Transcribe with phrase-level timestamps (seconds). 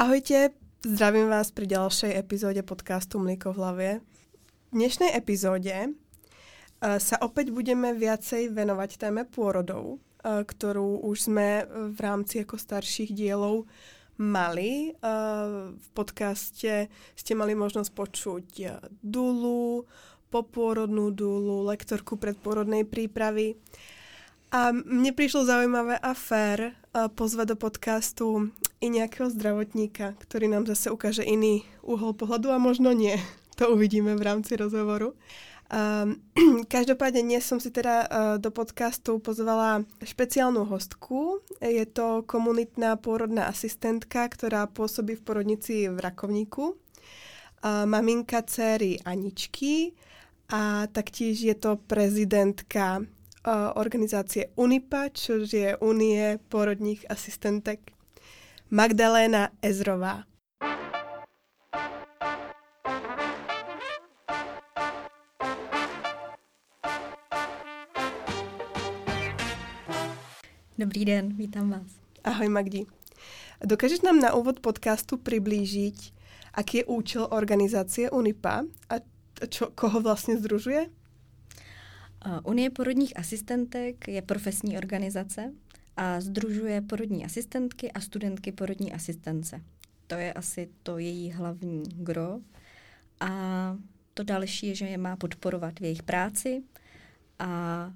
[0.00, 3.90] Ahojte, zdravím vás pri ďalšej epizóde podcastu Mlíko v hlavě.
[4.00, 11.68] V dnešnej epizóde uh, sa opäť budeme viacej venovať téme pôrodov, uh, ktorú už sme
[11.92, 13.68] v rámci ako starších dielov
[14.16, 14.96] mali.
[15.04, 18.44] Uh, v podcaste ste mali možnosť počuť
[19.04, 19.84] dulu,
[20.32, 23.60] popôrodnú dulu, lektorku predpôrodnej prípravy.
[24.50, 26.74] A mne prišlo zaujímavé a fér
[27.14, 28.50] pozvať do podcastu
[28.82, 33.14] i nejakého zdravotníka, ktorý nám zase ukáže iný úhol pohľadu a možno nie.
[33.60, 35.14] To uvidíme v rámci rozhovoru.
[35.70, 36.18] Um,
[36.66, 38.08] každopádne dnes som si teda uh,
[38.42, 41.46] do podcastu pozvala špeciálnu hostku.
[41.62, 46.74] Je to komunitná pôrodná asistentka, ktorá pôsobí v porodnici v Rakovníku.
[46.74, 49.94] Uh, maminka dcery Aničky
[50.50, 53.06] a taktiež je to prezidentka
[53.74, 57.80] organizácie UNIPA, což je Unie porodních asistentek.
[58.70, 60.24] Magdaléna Ezrová.
[70.78, 71.86] Dobrý den, vítám vás.
[72.24, 72.86] Ahoj Magdi.
[73.64, 75.94] Dokážeš nám na úvod podcastu přiblížit,
[76.54, 78.94] aký je účel organizace UNIPA a
[79.48, 80.86] čo, koho vlastně združuje?
[82.44, 85.52] Unie porodních asistentek je profesní organizace
[85.96, 89.60] a združuje porodní asistentky a studentky porodní asistence.
[90.06, 92.40] To je asi to její hlavní gro.
[93.20, 93.30] A
[94.14, 96.62] to další je, že je má podporovat v jejich práci
[97.38, 97.92] a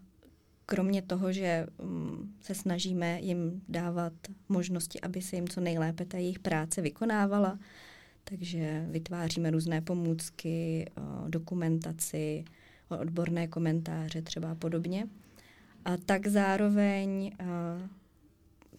[0.67, 4.13] kromě toho, že mm, se snažíme jim dávat
[4.49, 7.59] možnosti, aby se jim co nejlépe ta jejich práce vykonávala,
[8.25, 10.87] takže vytváříme různé pomůcky,
[11.29, 12.45] dokumentaci,
[12.99, 15.09] odborné komentáře třeba a podobně.
[15.85, 17.33] A tak zároveň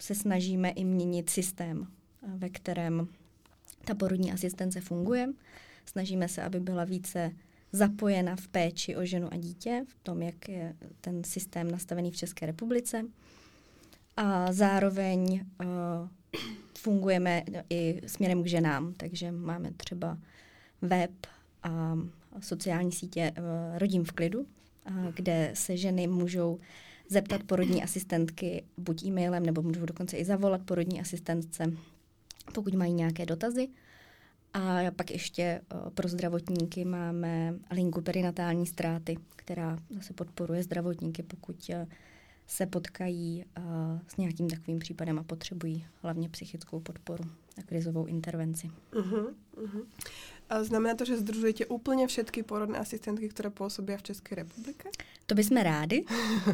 [0.02, 1.88] se snažíme i měnit systém,
[2.38, 3.08] ve kterém
[3.86, 5.28] ta porodní asistence funguje.
[5.86, 7.32] Snažíme se, aby byla více
[7.72, 12.18] zapojena v péči o ženu a dítě, v tom, jak je ten systém nastavený v
[12.18, 13.06] České republice.
[14.18, 15.68] A zároveň uh,
[16.78, 20.18] fungujeme i směrem k ženám, takže máme třeba
[20.82, 21.12] web
[21.66, 21.98] a
[22.40, 24.46] sociální sítě uh, Rodím v klidu, uh,
[25.16, 26.60] kde se ženy můžou
[27.10, 31.72] zeptat porodní asistentky buď e-mailem, nebo můžou dokonce i zavolat porodní asistentce,
[32.54, 33.68] pokud mají nějaké dotazy.
[34.54, 41.72] A pak ještě uh, pro zdravotníky máme linku perinatální ztráty, která zase podporuje zdravotníky, pokud
[42.48, 43.46] se potkají
[44.08, 47.24] s nějakým takovým případem a potřebují hlavně psychickou podporu
[47.58, 48.72] a krizovou intervenci.
[48.92, 49.86] Uh-huh, uh-huh.
[50.50, 54.90] A znamená to, že združujete úplně všetky porodné asistentky, které působí v České republice?
[55.26, 56.06] To bychom rádi,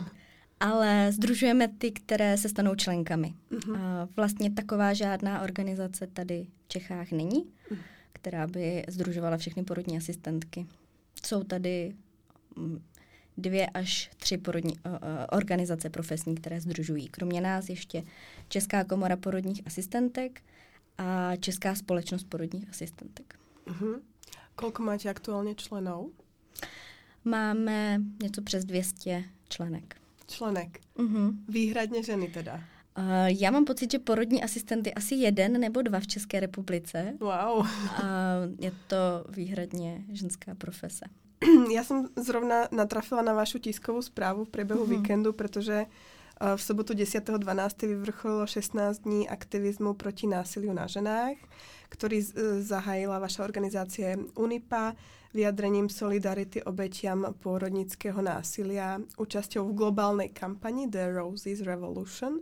[0.60, 3.34] ale združujeme ty, které se stanou členkami.
[3.52, 3.78] Uh-huh.
[3.78, 7.78] A vlastně taková žádná organizace tady v Čechách není, uh-huh.
[8.14, 10.68] která by združovala všechny porodní asistentky.
[11.26, 11.96] Jsou tady
[12.56, 12.84] mm,
[13.38, 14.92] dvě až tři porodní, uh,
[15.32, 17.08] organizace profesní, které združují.
[17.08, 18.04] Kromě nás ještě
[18.48, 20.42] Česká komora porodních asistentek
[20.98, 23.41] a Česká společnost porodních asistentek.
[23.68, 24.02] Uh-huh.
[24.56, 26.12] Kolko máte aktuálně členů?
[27.26, 29.96] Máme něco přes 200 členek.
[30.28, 30.80] Členek?
[30.98, 31.36] Uh-huh.
[31.48, 32.54] Výhradně ženy teda?
[32.98, 37.18] Uh, já mám pocit, že porodní asistent je asi jeden nebo dva v České republice.
[37.20, 37.68] Wow.
[38.04, 38.06] A
[38.60, 41.06] je to výhradně ženská profese.
[41.74, 44.98] Já jsem zrovna natrafila na vašu tiskovou zprávu v průběhu uh-huh.
[44.98, 45.86] víkendu, protože
[46.42, 47.88] v sobotu 10.12.
[47.88, 51.38] vyvrcholilo 16 dní aktivismu proti násiliu na ženách,
[51.94, 52.18] ktorý
[52.66, 54.98] zahájila vaša organizácie UNIPA
[55.38, 62.42] vyjadrením solidarity obetiam pôrodnického násilia účasťou v globálnej kampani The Roses Revolution.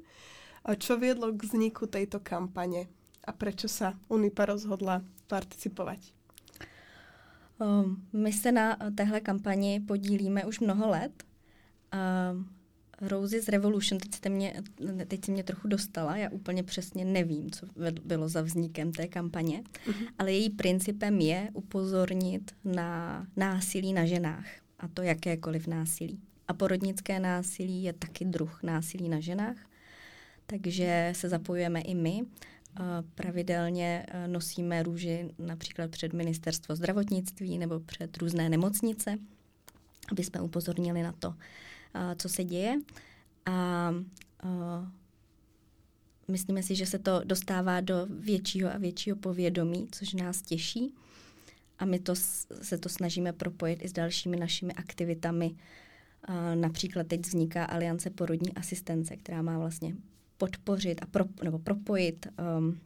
[0.63, 2.87] Čo viedlo k vzniku tejto kampane
[3.27, 6.15] a prečo sa UNIPA rozhodla participovať?
[7.59, 11.23] Um, my se na téhle kampani podílíme už mnoho let.
[13.01, 14.61] Roses Revolution, teď, jste mě,
[15.07, 17.67] teď si mě trochu dostala, já úplně přesně nevím, co
[18.05, 20.07] bylo za vznikem té kampaně, uh-huh.
[20.17, 24.45] ale její principem je upozornit na násilí na ženách,
[24.79, 26.19] a to jakékoliv násilí.
[26.47, 29.57] A porodnické násilí je taky druh násilí na ženách,
[30.45, 32.21] takže se zapojujeme i my.
[33.15, 39.17] Pravidelně e, nosíme růži například před ministerstvo zdravotnictví nebo před různé nemocnice,
[40.11, 41.33] aby jsme upozornili na to,
[42.15, 42.79] co se děje.
[43.45, 43.91] A
[46.27, 50.93] myslíme si, že se to dostává do většího a většího povědomí, což nás těší.
[51.79, 52.15] A my to,
[52.61, 55.55] se to snažíme propojit i s dalšími našimi aktivitami.
[56.55, 59.95] Například teď vzniká Aliance porodní asistence, která má vlastně
[60.37, 62.27] podpořit a pro, nebo propojit
[62.57, 62.79] um,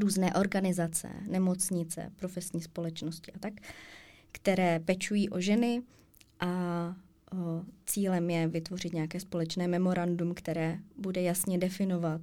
[0.00, 3.52] různé organizace, nemocnice, profesní společnosti a tak,
[4.32, 5.82] které pečují o ženy
[6.40, 6.96] a
[7.86, 12.20] cílem je vytvořit nějaké společné memorandum, které bude jasně definovat,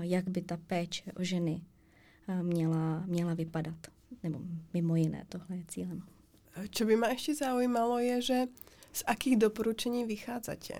[0.00, 1.60] jak by ta péče o ženy
[2.42, 3.74] měla, měla vypadat.
[4.22, 4.38] Nebo
[4.74, 6.02] mimo jiné, tohle je cílem.
[6.70, 8.46] Co by mě ještě zaujímalo je, že
[8.92, 10.74] z akých doporučení vycházíte?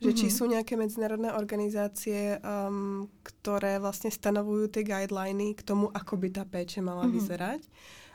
[0.00, 0.30] Že či mhm.
[0.30, 6.44] jsou nějaké medzinárodné organizácie, um, které vlastně stanovují ty guideliny k tomu, ako by ta
[6.44, 7.12] péče mala mm-hmm.
[7.12, 7.60] vyzerať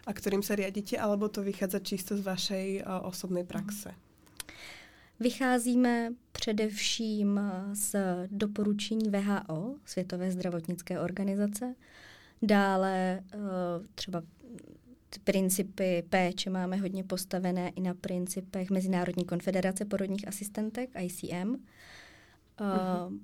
[0.08, 3.92] a kterým se riadíte, alebo to vychádza čisto z vašej uh, osobnej praxe?
[5.20, 7.40] Vycházíme především
[7.74, 7.96] z
[8.28, 11.76] doporučení VHO, Světové zdravotnické organizace.
[12.42, 13.42] Dále uh,
[13.96, 14.24] třeba
[15.24, 21.50] principy péče máme hodně postavené i na principech Mezinárodní konfederace porodních asistentek, ICM.
[21.50, 21.58] Uh,
[22.60, 23.20] uh-huh.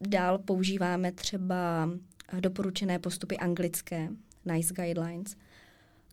[0.00, 1.90] Dál používáme třeba
[2.40, 4.08] doporučené postupy anglické,
[4.44, 5.36] NICE Guidelines,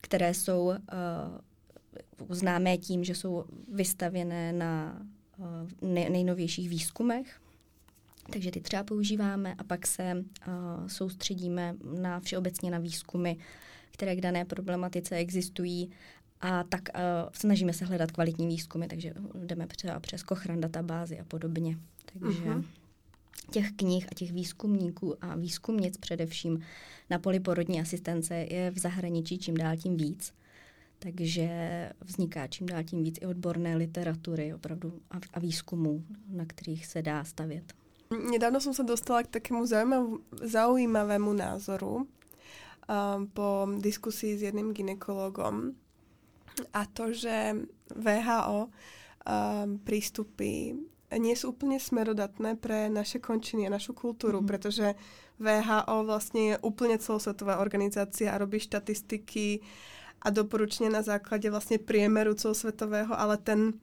[0.02, 0.74] které jsou
[2.30, 5.02] známé tím, že jsou vystavěné na
[5.38, 7.40] uh, nejnovějších výzkumech.
[8.32, 13.36] Takže ty třeba používáme a pak se uh, soustředíme na všeobecně na výzkumy
[13.98, 15.92] které k dané problematice existují
[16.42, 17.02] a tak uh,
[17.34, 19.14] snažíme se hledat kvalitní výzkumy, takže
[19.46, 21.78] jdeme třeba přes Cochrane databázy a podobně.
[22.06, 22.66] Takže uh-huh.
[23.52, 26.62] těch knih a těch výzkumníků a výzkumnic především
[27.10, 30.34] na poli porodní asistence je v zahraničí čím dál tím víc.
[31.00, 31.48] Takže
[32.02, 35.02] vzniká čím dál tím víc i odborné literatury opravdu
[35.34, 37.74] a, výzkumů, na kterých se dá stavět.
[38.32, 39.66] Nedávno jsem se dostala k takému
[40.42, 42.08] zaujímavému názoru,
[42.88, 45.72] um, po diskusii s jedným ginekologom
[46.74, 47.56] a to, že
[47.96, 50.74] VHO um, prístupy
[51.16, 54.52] nie sú úplne smerodatné pre naše končiny a našu kultúru, mm-hmm.
[54.52, 54.88] pretože
[55.40, 59.62] VHO vlastne je úplne celosvetová organizácia a robí štatistiky
[60.22, 63.78] a doporučenia na základe vlastne priemeru celosvetového, ale ten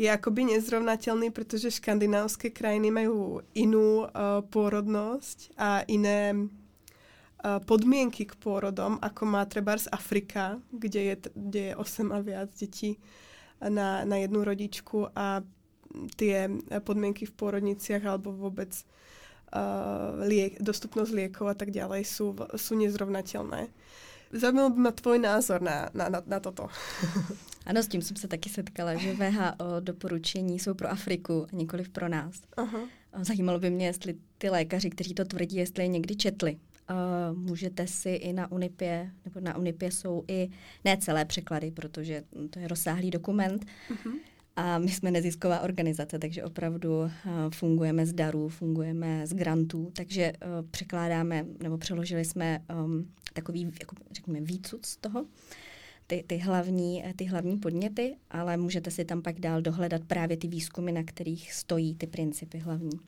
[0.00, 6.48] je akoby nezrovnateľný, pretože škandinávské krajiny majú inú uh, pôrodnosť a iné
[7.42, 12.18] Eh, podmienky k pôrodom, ako má třeba z Afrika, kde je, kde je 8 a
[12.22, 13.02] viac detí
[13.58, 15.42] na, na jednu rodičku a
[16.14, 16.46] tie
[16.86, 18.70] podmienky v pôrodniciach alebo vôbec
[19.52, 23.68] uh, liek, dostupnosť liekov a tak ďalej sú, sú nezrovnateľné.
[24.32, 26.68] Zajímal by ma tvoj názor na, na, na, na toto.
[27.66, 31.88] Ano, s tím jsem se taky setkala, že VHO doporučení jsou pro Afriku a nikoliv
[31.88, 32.34] pro nás.
[32.56, 32.88] Uh-huh.
[33.20, 36.56] Zajímalo by mě, jestli ty lékaři, kteří to tvrdí, jestli je někdy četli.
[36.90, 40.50] Uh, můžete si i na Unipě, nebo na Unipě jsou i
[40.84, 43.64] ne celé překlady, protože to je rozsáhlý dokument.
[43.90, 44.18] Uh-huh.
[44.56, 47.08] A my jsme nezisková organizace, takže opravdu uh,
[47.54, 53.96] fungujeme z darů, fungujeme z grantů, takže uh, překládáme, nebo přeložili jsme um, takový, jako
[54.10, 55.26] řekněme, výcud z toho,
[56.06, 60.48] ty, ty, hlavní, ty hlavní podněty, ale můžete si tam pak dál dohledat právě ty
[60.48, 63.00] výzkumy, na kterých stojí ty principy hlavní.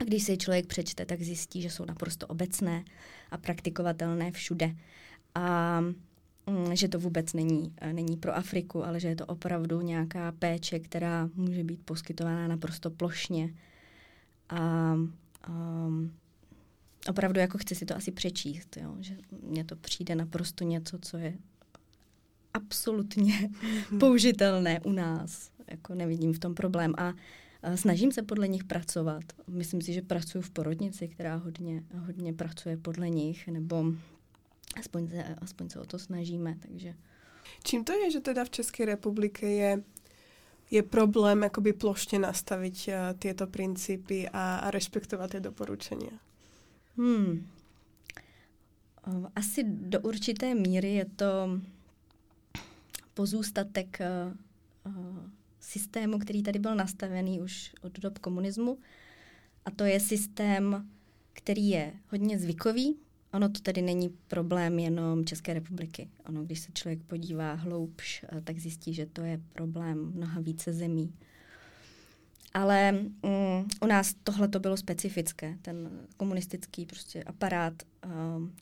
[0.00, 2.84] A když si člověk přečte, tak zjistí, že jsou naprosto obecné
[3.30, 4.74] a praktikovatelné všude.
[5.34, 5.82] A
[6.72, 11.30] že to vůbec není, není pro Afriku, ale že je to opravdu nějaká péče, která
[11.34, 13.54] může být poskytována naprosto plošně.
[14.48, 14.94] A
[15.48, 16.12] um,
[17.08, 18.96] opravdu jako chci si to asi přečíst, jo?
[19.00, 21.34] že mně to přijde naprosto něco, co je
[22.54, 23.50] absolutně
[24.00, 25.50] použitelné u nás.
[25.70, 26.94] Jako nevidím v tom problém.
[26.98, 27.14] A
[27.74, 29.22] Snažím se podle nich pracovat.
[29.48, 33.84] Myslím si, že pracuji v porodnici, která hodně, hodně pracuje podle nich, nebo
[34.78, 36.56] aspoň se, aspoň se o to snažíme.
[36.62, 36.94] Takže.
[37.64, 39.82] Čím to je, že teda v České republice je
[40.70, 46.10] je problém jakoby plošně nastavit uh, tyto principy a, a respektovat ty doporučení?
[46.96, 47.46] Hmm.
[49.36, 51.60] Asi do určité míry je to
[53.14, 55.18] pozůstatek uh, uh,
[55.60, 58.78] systému, který tady byl nastavený už od dob komunismu.
[59.64, 60.88] A to je systém,
[61.32, 62.96] který je hodně zvykový.
[63.32, 66.08] Ono to tedy není problém jenom České republiky.
[66.28, 70.72] Ono, když se člověk podívá hloubš, eh, tak zjistí, že to je problém mnoha více
[70.72, 71.14] zemí.
[72.54, 75.58] Ale mm, u nás tohle to bylo specifické.
[75.62, 77.82] Ten komunistický prostě aparát
[78.36, 78.54] um,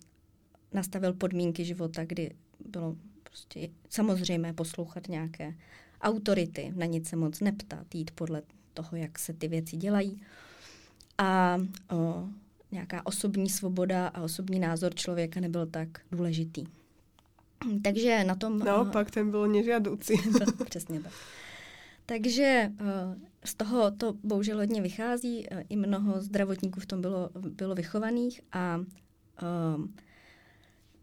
[0.73, 2.31] nastavil podmínky života, kdy
[2.67, 5.55] bylo prostě samozřejmé poslouchat nějaké
[6.01, 8.43] autority, na nic se moc neptat, jít podle
[8.75, 10.23] toho, jak se ty věci dělají.
[11.19, 11.59] A
[11.91, 12.29] o,
[12.73, 16.65] nějaká osobní svoboda a osobní názor člověka nebyl tak důležitý.
[17.83, 18.59] Takže na tom...
[18.59, 20.15] No, pak ten byl nežádoucí.
[20.65, 21.13] Přesně tak.
[22.07, 22.73] Takže
[23.45, 25.47] z toho to bohužel hodně vychází.
[25.69, 28.81] I mnoho zdravotníků v tom bylo, bylo vychovaných a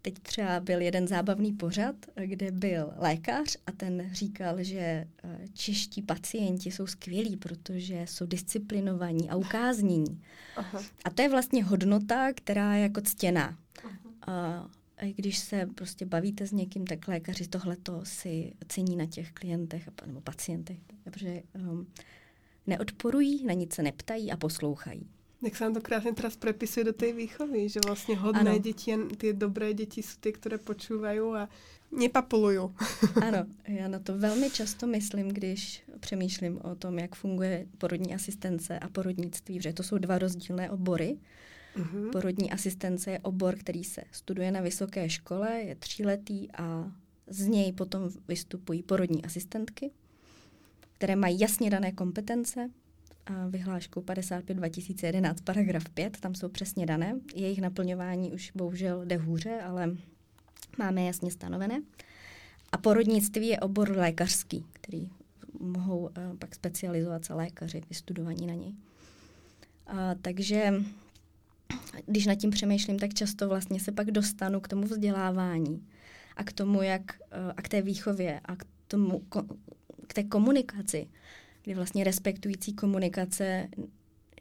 [0.06, 1.96] teď třeba byl jeden zábavný pořad,
[2.26, 5.08] kde byl lékař a ten říkal, že eh,
[5.54, 10.22] čeští pacienti jsou skvělí, protože jsou disciplinovaní a ukáznění.
[10.56, 10.84] Aha.
[11.06, 13.58] A to je vlastně hodnota, která je jako ctěná.
[14.28, 14.68] A
[15.16, 20.22] když se prostě bavíte s někým, tak lékaři tohleto si cení na těch klientech nebo
[20.22, 21.88] pacientech, protože um,
[22.68, 25.10] neodporují, na nic se neptají a poslouchají.
[25.46, 28.60] Jak se nám to krásně teraz prepisuje do té výchovy, že vlastně hodné ano.
[28.60, 31.50] děti, ty dobré děti jsou ty, které počúvají a
[31.92, 32.60] nepapulují.
[33.22, 38.80] ano, já na to velmi často myslím, když přemýšlím o tom, jak funguje porodní asistence
[38.80, 41.18] a porodnictví, protože to jsou dva rozdílné obory.
[41.78, 42.12] Uh-huh.
[42.12, 46.92] Porodní asistence je obor, který se studuje na vysoké škole, je tříletý a
[47.28, 49.92] z něj potom vystupují porodní asistentky,
[50.94, 52.70] které mají jasně dané kompetence,
[53.50, 57.20] vyhláškou 55 2011 paragraf 5, tam jsou přesně dané.
[57.36, 59.96] Jejich naplňování už bohužel jde hůře, ale
[60.78, 61.82] máme jasně stanovené.
[62.72, 65.10] A porodnictví je obor lékařský, který
[65.60, 68.70] mohou uh, pak specializovat se lékaři, vystudovaní na něj.
[68.70, 70.74] Uh, takže
[72.06, 75.88] když nad tím přemýšlím, tak často vlastně se pak dostanu k tomu vzdělávání
[76.36, 79.20] a k tomu, jak, uh, a k té výchově a k, tomu,
[80.08, 81.08] k té komunikaci,
[81.66, 83.68] kdy vlastně respektující komunikace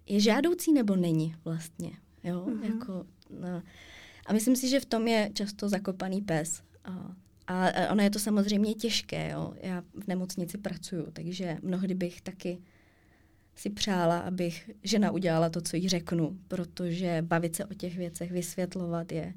[0.07, 1.91] je žádoucí nebo není vlastně.
[2.25, 2.47] Jo?
[2.47, 2.75] Mm-hmm.
[2.75, 3.63] Jako, no.
[4.27, 6.63] A myslím si, že v tom je často zakopaný pes.
[6.85, 7.17] A,
[7.47, 9.31] a ono je to samozřejmě těžké.
[9.31, 9.55] Jo?
[9.61, 12.59] Já v nemocnici pracuju, takže mnohdy bych taky
[13.57, 18.31] si přála, abych žena udělala to, co jí řeknu, protože bavit se o těch věcech,
[18.33, 19.35] vysvětlovat je,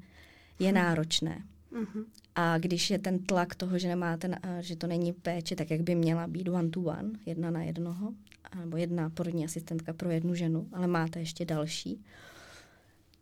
[0.58, 1.42] je náročné.
[1.72, 2.04] Mm-hmm.
[2.34, 5.80] A když je ten tlak toho, že nemá ten, že to není péče, tak jak
[5.80, 8.12] by měla být one to one, jedna na jednoho,
[8.60, 12.04] nebo jedna porodní asistentka pro jednu ženu, ale máte ještě další,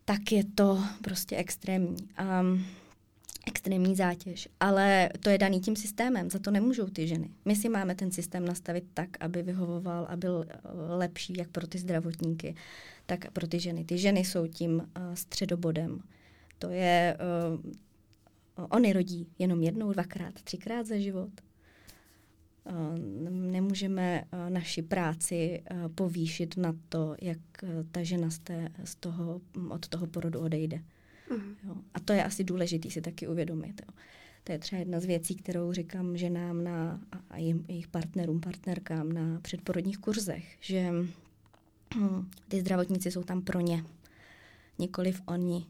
[0.05, 1.97] tak je to prostě extrémní.
[2.41, 2.65] Um,
[3.47, 4.49] extrémní zátěž.
[4.59, 7.29] Ale to je daný tím systémem, za to nemůžou ty ženy.
[7.45, 10.59] My si máme ten systém nastavit tak, aby vyhovoval a byl eh,
[10.95, 12.55] lepší jak pro ty zdravotníky,
[13.05, 13.85] tak pro ty ženy.
[13.85, 15.99] Ty ženy jsou tím uh, středobodem.
[16.59, 17.17] To je
[17.53, 17.71] uh,
[18.57, 21.29] Oni rodí jenom jednou, dvakrát, třikrát za život.
[23.29, 25.63] Nemůžeme naši práci
[25.95, 27.37] povýšit na to, jak
[27.91, 30.83] ta žena z, té, z toho, od toho porodu odejde.
[31.31, 31.55] Mm.
[31.63, 31.75] Jo.
[31.93, 33.81] A to je asi důležité si taky uvědomit.
[33.87, 33.93] Jo.
[34.43, 39.39] To je třeba jedna z věcí, kterou říkám ženám na, a jejich partnerům, partnerkám na
[39.41, 40.91] předporodních kurzech, že
[41.95, 43.83] hm, ty zdravotníci jsou tam pro ně,
[44.79, 45.65] nikoliv oni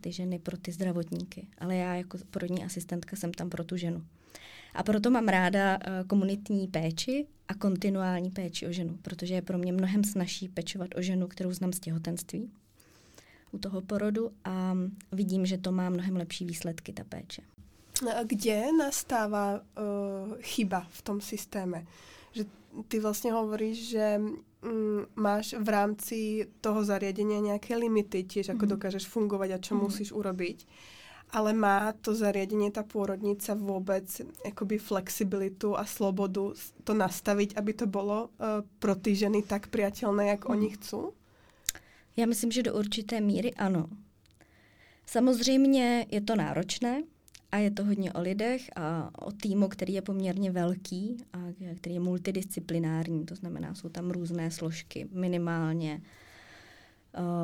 [0.00, 4.04] ty ženy pro ty zdravotníky, ale já jako porodní asistentka jsem tam pro tu ženu.
[4.74, 9.72] A proto mám ráda komunitní péči a kontinuální péči o ženu, protože je pro mě
[9.72, 12.50] mnohem snažší pečovat o ženu, kterou znám z těhotenství
[13.52, 14.76] u toho porodu a
[15.12, 17.42] vidím, že to má mnohem lepší výsledky, ta péče.
[18.04, 21.86] No a kde nastává uh, chyba v tom systéme?
[22.32, 22.44] Že
[22.88, 24.20] ty vlastně hovoríš, že
[25.14, 28.70] máš v rámci toho zariadenia nějaké limity, tiež ako mm.
[28.70, 29.80] dokážeš fungovat a čo mm.
[29.80, 30.66] musíš urobiť.
[31.32, 34.04] Ale má to zariadenie, ta pôrodnica vôbec
[34.44, 36.52] akoby flexibilitu a slobodu
[36.84, 40.50] to nastaviť, aby to bylo uh, pro ty ženy tak priateľné, jak mm.
[40.50, 41.12] oni chcú?
[42.16, 43.88] Já myslím, že do určité míry ano.
[45.06, 47.02] Samozřejmě je to náročné,
[47.52, 51.38] a je to hodně o lidech a o týmu, který je poměrně velký a
[51.76, 56.02] který je multidisciplinární, to znamená, jsou tam různé složky, minimálně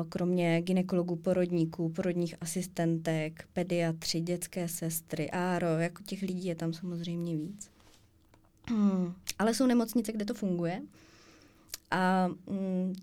[0.09, 7.37] kromě ginekologů, porodníků, porodních asistentek, pediatři, dětské sestry, áro, jako těch lidí je tam samozřejmě
[7.37, 7.71] víc.
[8.69, 9.13] Hmm.
[9.39, 10.81] Ale jsou nemocnice, kde to funguje.
[11.91, 12.95] A mm,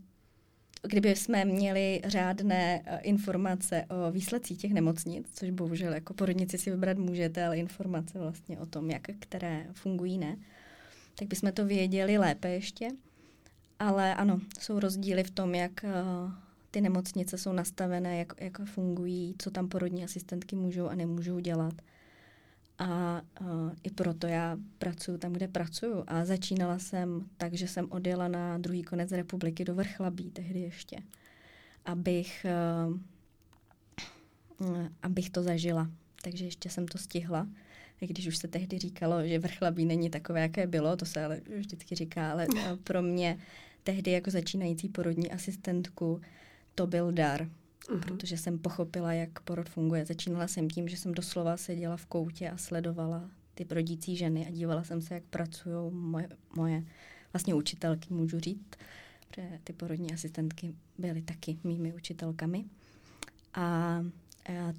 [0.82, 6.70] kdyby jsme měli řádné eh, informace o výsledcích těch nemocnic, což bohužel jako porodnici si
[6.70, 10.36] vybrat můžete, ale informace vlastně o tom, jak které fungují, ne,
[11.14, 12.88] tak bychom to věděli lépe ještě.
[13.78, 16.32] Ale ano, jsou rozdíly v tom, jak uh,
[16.70, 21.74] ty nemocnice jsou nastavené, jak, jak fungují, co tam porodní asistentky můžou a nemůžou dělat.
[22.78, 26.04] A uh, i proto já pracuji tam, kde pracuju.
[26.06, 30.96] A začínala jsem tak, že jsem odjela na druhý konec republiky do Vrchlabí tehdy ještě,
[31.84, 32.46] abych,
[34.60, 35.90] uh, abych to zažila.
[36.22, 37.48] Takže ještě jsem to stihla.
[38.00, 41.94] Když už se tehdy říkalo, že Vrchlabí není takové, jaké bylo, to se ale vždycky
[41.94, 42.46] říká, ale
[42.84, 43.38] pro mě
[43.84, 46.20] tehdy jako začínající porodní asistentku
[46.74, 47.48] to byl dar
[47.88, 48.00] uh-huh.
[48.00, 50.06] protože jsem pochopila, jak porod funguje.
[50.06, 54.50] Začínala jsem tím, že jsem doslova seděla v koutě a sledovala ty rodící ženy a
[54.50, 56.84] dívala jsem se, jak pracují moje, moje
[57.32, 58.76] vlastně učitelky, můžu říct,
[59.28, 62.64] protože ty porodní asistentky byly taky mými učitelkami.
[63.54, 64.04] A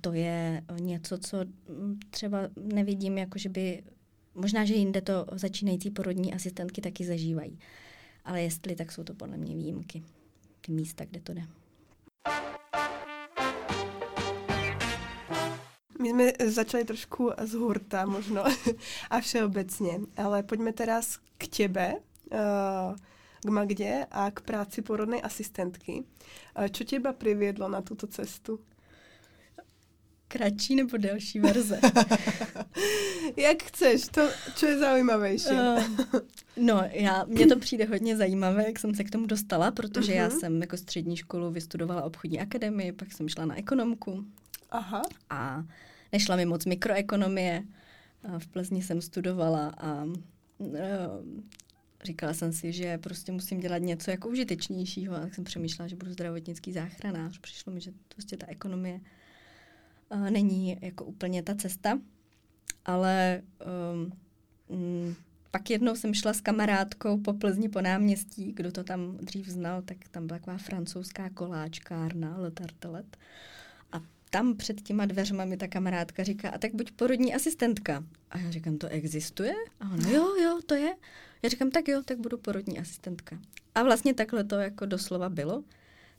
[0.01, 1.37] to je něco, co
[1.69, 3.83] mm, třeba nevidím, jako že by,
[4.35, 7.59] možná, že jinde to začínající porodní asistentky taky zažívají.
[8.25, 10.03] Ale jestli, tak jsou to podle mě výjimky.
[10.61, 11.41] Ty místa, kde to jde.
[16.01, 18.43] My jsme začali trošku z hurta možno
[19.09, 21.93] a všeobecně, ale pojďme teraz k těbe,
[22.31, 22.95] eh,
[23.41, 26.03] k Magdě a k práci porodnej asistentky.
[26.71, 28.59] Co eh, těba přivědlo na tuto cestu?
[30.27, 31.79] Kratší nebo delší verze?
[33.37, 35.49] Jak chceš, to, co je zajímavější.
[35.51, 35.83] Uh,
[36.57, 40.15] no, já, mně to přijde hodně zajímavé, jak jsem se k tomu dostala, protože uh-huh.
[40.15, 40.39] já mhm.
[40.39, 44.25] jsem jako střední školu vystudovala obchodní akademii, pak jsem šla na ekonomku.
[44.77, 45.01] Aha.
[45.29, 45.63] A
[46.11, 47.63] nešla mi moc mikroekonomie.
[48.23, 50.77] A v Plzni jsem studovala a uh,
[52.03, 55.15] říkala jsem si, že prostě musím dělat něco jako užitečnějšího.
[55.15, 57.39] A tak jsem přemýšlela, že budu zdravotnický záchranář.
[57.39, 58.99] Přišlo mi, že prostě ta ekonomie
[60.09, 61.99] uh, není jako úplně ta cesta.
[62.85, 63.41] Ale
[64.69, 65.15] um,
[65.51, 69.81] pak jednou jsem šla s kamarádkou po Plzni po náměstí, kdo to tam dřív znal,
[69.81, 73.17] tak tam byla taková francouzská koláčkárna, Le Tartelet.
[73.17, 73.19] A
[74.29, 78.03] tam před těma dveřma mi ta kamarádka říká, a tak buď porodní asistentka.
[78.31, 79.53] A já říkám, to existuje?
[79.79, 80.95] A ona, jo, jo, to je.
[81.43, 83.39] Já říkám, tak jo, tak budu porodní asistentka.
[83.75, 85.63] A vlastně takhle to jako doslova bylo.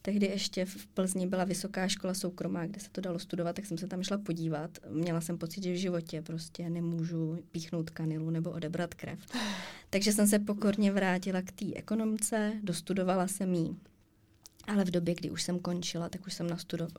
[0.03, 3.79] Tehdy ještě v Plzni byla vysoká škola soukromá, kde se to dalo studovat, tak jsem
[3.79, 4.71] se tam šla podívat.
[4.89, 9.19] Měla jsem pocit, že v životě prostě nemůžu píchnout kanilu nebo odebrat krev.
[9.91, 13.77] Takže jsem se pokorně vrátila k té ekonomce, dostudovala jsem jí.
[14.69, 16.51] Ale v době, kdy už jsem končila, tak už jsem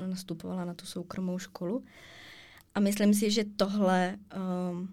[0.08, 1.84] nastupovala na tu soukromou školu.
[2.76, 4.18] A myslím si, že tohle,
[4.72, 4.90] um,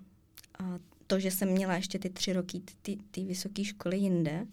[0.59, 4.47] a to, že jsem měla ještě ty tři roky ty, ty vysoké školy jinde,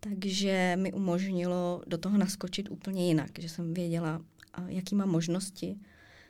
[0.00, 4.22] takže mi umožnilo do toho naskočit úplně jinak, že jsem věděla,
[4.66, 5.78] jaký mám možnosti.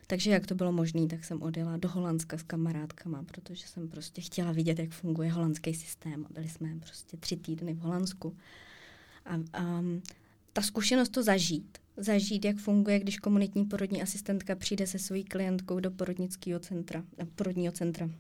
[0.06, 4.20] Takže jak to bylo možné, tak jsem odjela do Holandska s kamarádkama, protože jsem prostě
[4.20, 6.26] chtěla vidět, jak funguje holandský systém.
[6.30, 8.36] Byli jsme prostě tři týdny v Holandsku.
[9.24, 9.82] A, a
[10.58, 15.80] ta zkušenost to zažít, zažít, jak funguje, když komunitní porodní asistentka přijde se svojí klientkou
[15.80, 18.10] do porodnického centra, porodního centra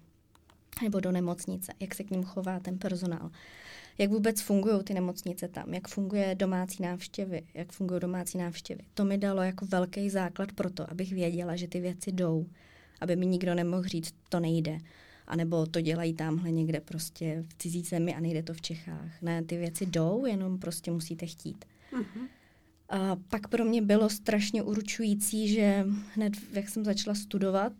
[0.82, 3.30] nebo do nemocnice, jak se k ním chová ten personál
[3.98, 8.82] jak vůbec fungují ty nemocnice tam, jak funguje domácí návštěvy, jak fungují domácí návštěvy.
[8.94, 12.46] To mi dalo jako velký základ pro to, abych věděla, že ty věci jdou,
[13.00, 14.78] aby mi nikdo nemohl říct, to nejde.
[15.26, 19.22] A nebo to dělají tamhle někde prostě v cizí zemi a nejde to v Čechách.
[19.22, 21.64] Ne, ty věci jdou, jenom prostě musíte chtít.
[22.88, 27.72] A pak pro mě bylo strašně uručující, že hned, jak jsem začala studovat,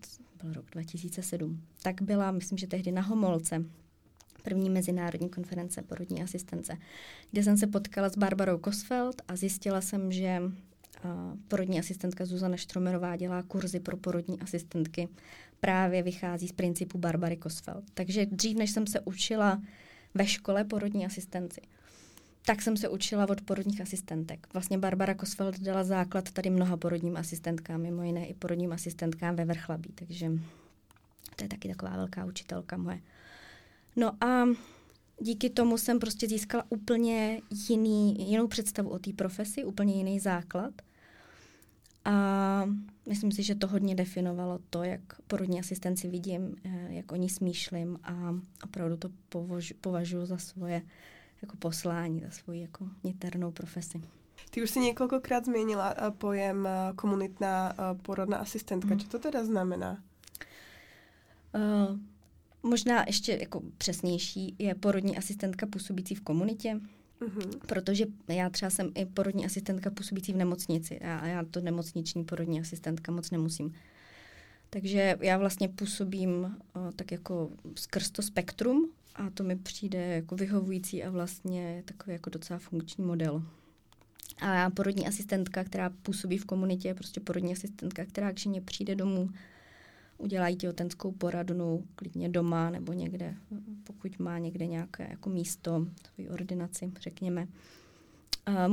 [0.43, 3.65] byl rok 2007, tak byla, myslím, že tehdy na Homolce,
[4.43, 6.77] první mezinárodní konference porodní asistence,
[7.31, 10.43] kde jsem se potkala s Barbarou Kosfeld a zjistila jsem, že
[11.49, 15.09] porodní asistentka Zuzana Štromerová dělá kurzy pro porodní asistentky.
[15.61, 17.85] Právě vychází z principu Barbary Kosfeld.
[17.95, 19.63] Takže dřív, než jsem se učila
[20.15, 21.61] ve škole porodní asistenci,
[22.49, 24.49] tak jsem se učila od porodních asistentek.
[24.53, 29.45] Vlastně Barbara Kosfeld dala základ tady mnoha porodním asistentkám, mimo jiné i porodním asistentkám ve
[29.45, 30.33] Vrchlabí, takže
[31.37, 33.01] to je taky taková velká učitelka moje.
[33.97, 34.49] No a
[35.21, 40.73] díky tomu jsem prostě získala úplně jiný, jinou představu o té profesi, úplně jiný základ.
[42.05, 42.65] A
[43.09, 47.29] myslím si, že to hodně definovalo to, jak porodní asistenci vidím, eh, jak o ní
[47.29, 48.35] smýšlím a
[48.65, 50.83] opravdu to považu, považuji za svoje
[51.43, 54.03] jako poslání, za svoji jako niternou profesi.
[54.51, 58.95] Ty už si několikrát změnila eh, pojem eh, komunitná porodná asistentka.
[58.95, 59.01] Mm.
[59.01, 60.03] Co to teda znamená?
[61.55, 61.99] Uh,
[62.63, 66.81] Možná ještě jako přesnější je porodní asistentka působící v komunitě,
[67.21, 67.59] Mm-hmm.
[67.67, 72.61] Protože já třeba jsem i porodní asistentka působící v nemocnici a já to nemocniční porodní
[72.61, 73.75] asistentka moc nemusím.
[74.71, 80.37] Takže já vlastně působím o, tak jako skrz to spektrum a to mi přijde jako
[80.37, 83.43] vyhovující a vlastně takový jako docela funkční model.
[84.41, 89.31] A porodní asistentka, která působí v komunitě, prostě porodní asistentka, která k ženě přijde domů,
[90.19, 93.35] udělají těhotenskou poradnu klidně doma nebo někde,
[93.85, 97.49] pokud má někde nějaké jako místo, svoji ordinaci, řekněme.
[98.47, 98.69] A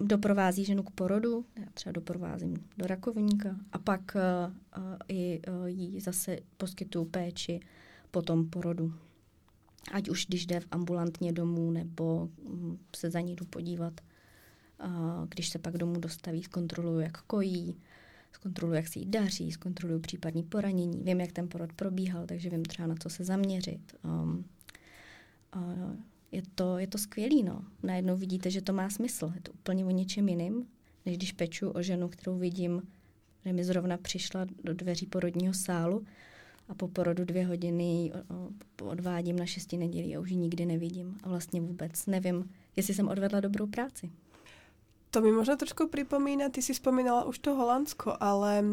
[0.00, 5.66] doprovází ženu k porodu, já třeba doprovázím do rakovníka a pak uh, uh, i uh,
[5.66, 7.60] jí zase poskytuju péči
[8.10, 8.94] po tom porodu.
[9.92, 14.00] Ať už když jde v ambulantně domů, nebo um, se za ní jdu podívat,
[14.84, 14.92] uh,
[15.28, 17.76] když se pak domů dostaví, zkontroluju, jak kojí,
[18.32, 22.64] zkontroluji, jak se jí daří, zkontroluji případný poranění, vím, jak ten porod probíhal, takže vím
[22.64, 23.96] třeba na co se zaměřit.
[24.04, 24.44] Um,
[25.56, 25.96] uh,
[26.32, 27.64] je to, je to skvělý, no.
[27.82, 29.32] Najednou vidíte, že to má smysl.
[29.34, 30.66] Je to úplně o něčem jiným,
[31.06, 32.82] než když peču o ženu, kterou vidím
[33.44, 36.04] že mi zrovna přišla do dveří porodního sálu
[36.68, 38.12] a po porodu dvě hodiny
[38.82, 41.18] odvádím na šesti nedělí a už ji nikdy nevidím.
[41.22, 44.10] A vlastně vůbec nevím, jestli jsem odvedla dobrou práci.
[45.10, 48.64] To mi možná trošku připomíná, ty si vzpomínala už to Holandsko, ale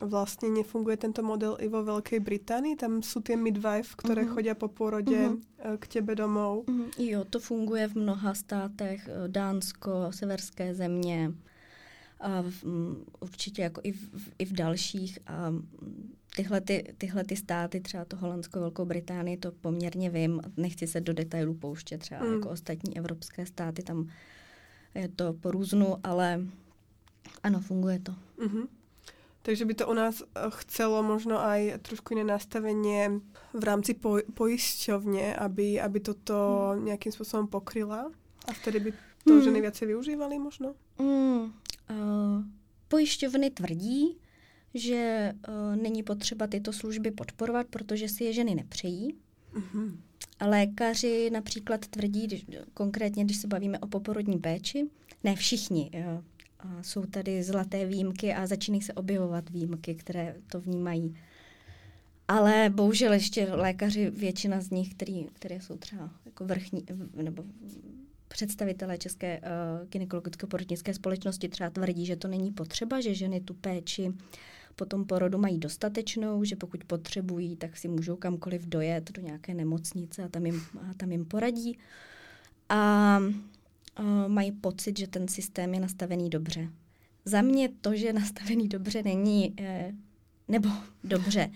[0.00, 2.76] vlastně nefunguje tento model i vo Velké Británii?
[2.76, 4.34] Tam jsou ty midwife, které uh-huh.
[4.34, 5.78] chodí po porodě uh-huh.
[5.78, 6.64] k těbe domů.
[6.66, 6.88] Uh-huh.
[6.98, 11.32] Jo, to funguje v mnoha státech, eh, Dánsko, severské země,
[12.20, 15.18] a v, um, určitě jako i v, i v dalších.
[15.26, 15.54] A
[16.38, 20.40] tyhle, ty, tyhle ty státy, třeba to Holandsko, Velkou Británii, to poměrně vím.
[20.56, 22.32] Nechci se do detailů pouštět, třeba mm.
[22.32, 24.08] jako ostatní evropské státy, tam
[24.94, 26.40] je to po různu, ale
[27.42, 28.12] ano, funguje to.
[28.12, 28.66] Mm-hmm.
[29.42, 33.20] Takže by to u nás eh, chcelo možno aj trošku jiné nastavení
[33.54, 36.84] v rámci poj- pojišťovně, aby, aby toto mm.
[36.84, 38.12] nějakým způsobem pokryla
[38.48, 38.92] a vtedy by
[39.24, 39.42] to mm.
[39.42, 40.74] ženy více využívaly možno?
[40.98, 41.40] Mm.
[41.40, 41.50] Uh,
[42.88, 44.18] pojišťovny tvrdí,
[44.74, 49.14] že uh, není potřeba tyto služby podporovat, protože si je ženy nepřejí.
[49.54, 49.96] Mm-hmm.
[50.46, 54.88] Lékaři například tvrdí, když, konkrétně když se bavíme o poporodní péči,
[55.24, 56.22] ne všichni, jo,
[56.60, 61.14] a jsou tady zlaté výjimky a začínají se objevovat výjimky, které to vnímají.
[62.28, 67.44] Ale bohužel ještě lékaři, většina z nich, který, které jsou třeba jako vrchní, nebo
[68.28, 74.12] představitelé České uh, gynekologicko-porodnické společnosti třeba tvrdí, že to není potřeba, že ženy tu péči
[74.78, 79.54] po tom porodu mají dostatečnou, že pokud potřebují, tak si můžou kamkoliv dojet do nějaké
[79.54, 81.78] nemocnice a tam jim, a tam jim poradí.
[82.68, 86.68] A uh, mají pocit, že ten systém je nastavený dobře.
[87.24, 89.92] Za mě to, že nastavený dobře není, eh,
[90.48, 90.68] nebo
[91.04, 91.50] dobře,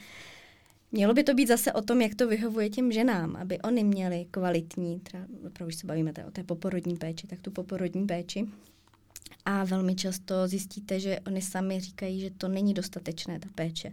[0.94, 4.26] Mělo by to být zase o tom, jak to vyhovuje těm ženám, aby oni měli
[4.30, 8.48] kvalitní, třeba, opravdu se bavíme o té poporodní péči, tak tu poporodní péči.
[9.44, 13.92] A velmi často zjistíte, že oni sami říkají, že to není dostatečné, ta péče.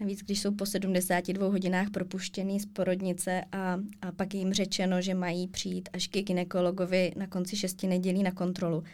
[0.00, 5.02] Navíc, když jsou po 72 hodinách propuštěný z porodnice a, a pak je jim řečeno,
[5.02, 8.84] že mají přijít až k ginekologovi na konci šesti nedělí na kontrolu,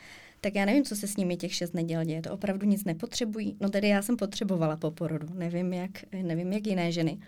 [0.41, 2.23] tak já nevím, co se s nimi těch šest neděl děje.
[2.23, 3.57] To opravdu nic nepotřebují.
[3.61, 5.29] No tedy já jsem potřebovala po porodu.
[5.35, 5.91] Nevím, jak,
[6.23, 7.19] nevím, jak jiné ženy.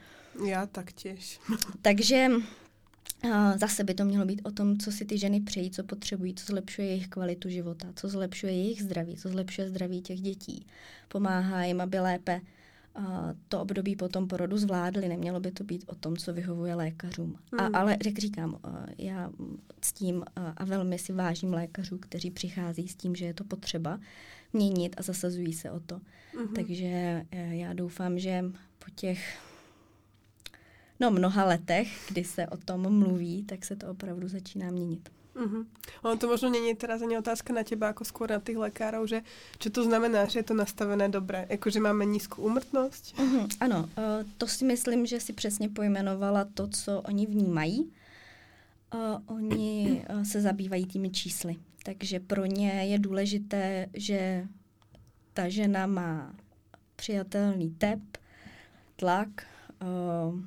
[0.46, 1.40] Já tak těž.
[1.82, 2.28] Takže
[3.56, 6.46] Zase by to mělo být o tom, co si ty ženy přejí, co potřebují, co
[6.46, 10.66] zlepšuje jejich kvalitu života, co zlepšuje jejich zdraví, co zlepšuje zdraví těch dětí.
[11.08, 12.40] Pomáhá jim, aby lépe
[13.48, 15.08] to období po tom porodu zvládli.
[15.08, 17.26] Nemělo by to být o tom, co vyhovuje lékařům.
[17.52, 17.60] Mm.
[17.60, 17.74] A, hmm.
[17.74, 18.58] ale jak říkám,
[18.98, 19.30] já
[19.82, 20.24] s tím
[20.56, 24.00] a velmi si vážím lékařů, kteří přichází s tím, že je to potřeba
[24.52, 25.96] měnit a zasazují se o to.
[25.96, 26.52] Mm-hmm.
[26.54, 26.86] Takže
[27.30, 28.44] e, já doufám, že
[28.78, 29.38] po těch
[31.00, 35.08] no, mnoha letech, kdy se o tom mluví, tak se to opravdu začíná měnit.
[35.38, 35.66] Uh-huh.
[36.02, 39.22] Ono to možno není teraz ani otázka na teba, jako skôr na těch lékárov, že
[39.58, 41.46] čo to znamená, že je to nastavené dobré?
[41.48, 43.14] Jako, že máme nízkou umrtnost?
[43.14, 43.46] Uh-huh.
[43.60, 47.92] Ano, uh, to si myslím, že si přesně pojmenovala to, co oni vnímají.
[48.94, 51.56] Uh, oni uh, se zabývají těmi čísly.
[51.84, 54.46] Takže pro ně je důležité, že
[55.34, 56.34] ta žena má
[56.96, 58.00] přijatelný tep,
[58.96, 59.28] tlak,
[59.82, 60.40] uh,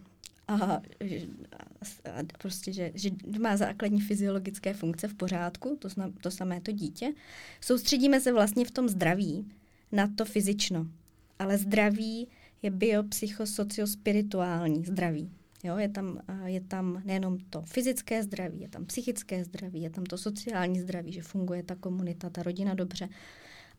[0.47, 0.81] a, a
[2.37, 7.13] prostě, že, že má základní fyziologické funkce v pořádku, to, zna, to samé to dítě.
[7.61, 9.47] Soustředíme se vlastně v tom zdraví
[9.91, 10.87] na to fyzično.
[11.39, 12.27] Ale zdraví
[12.61, 15.31] je biopsychosociospirituální zdraví.
[15.63, 20.03] Jo, je, tam, je tam nejenom to fyzické zdraví, je tam psychické zdraví, je tam
[20.03, 23.09] to sociální zdraví, že funguje ta komunita, ta rodina dobře.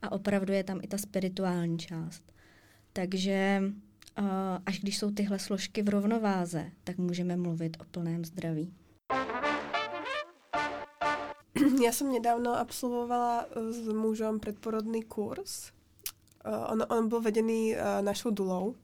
[0.02, 2.22] A opravdu je tam i ta spirituální část.
[2.92, 3.62] Takže
[4.66, 8.74] až když jsou tyhle složky v rovnováze, tak můžeme mluvit o plném zdraví.
[11.84, 15.70] Já jsem nedávno absolvovala eh, s mužem předporodný kurz.
[16.44, 18.74] Eh, on, on byl vedený eh, našou dulou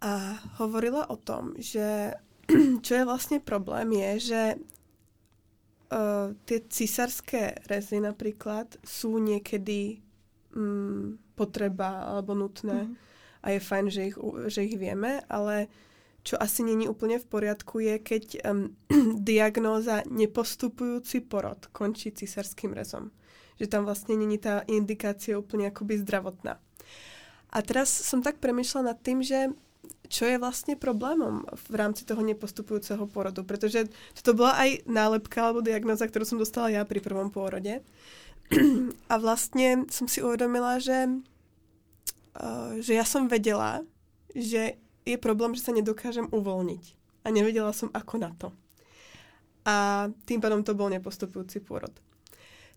[0.00, 0.16] a
[0.54, 2.14] hovorila o tom, že
[2.82, 4.54] čo je vlastně problém je, že
[5.92, 5.98] uh,
[6.44, 9.98] ty císarské rezy například jsou někdy
[10.56, 12.84] um, potreba alebo nutné.
[12.84, 12.96] Mm
[13.42, 15.66] a je fajn, že ich, že ich vieme, ale
[16.22, 18.76] čo asi není úplně v poriadku je, keď um,
[19.24, 23.10] diagnóza nepostupujúci porod končí císarským rezom.
[23.60, 26.60] Že tam vlastně není ta indikácia úplně akoby zdravotná.
[27.50, 29.52] A teraz som tak premyšľala nad tým, že
[30.08, 33.84] čo je vlastně problémom v rámci toho nepostupujícího porodu, protože
[34.22, 37.80] to byla aj nálepka alebo diagnoza, kterou jsem dostala já při prvom pôrode.
[39.08, 41.08] A vlastně jsem si uvědomila, že
[42.36, 43.82] uh, že ja som vedela,
[44.34, 46.84] že je problém, že sa nedokážem uvoľniť.
[47.22, 48.50] A nevedela som, ako na to.
[49.62, 51.94] A tým pádom to bol nepostupující pôrod.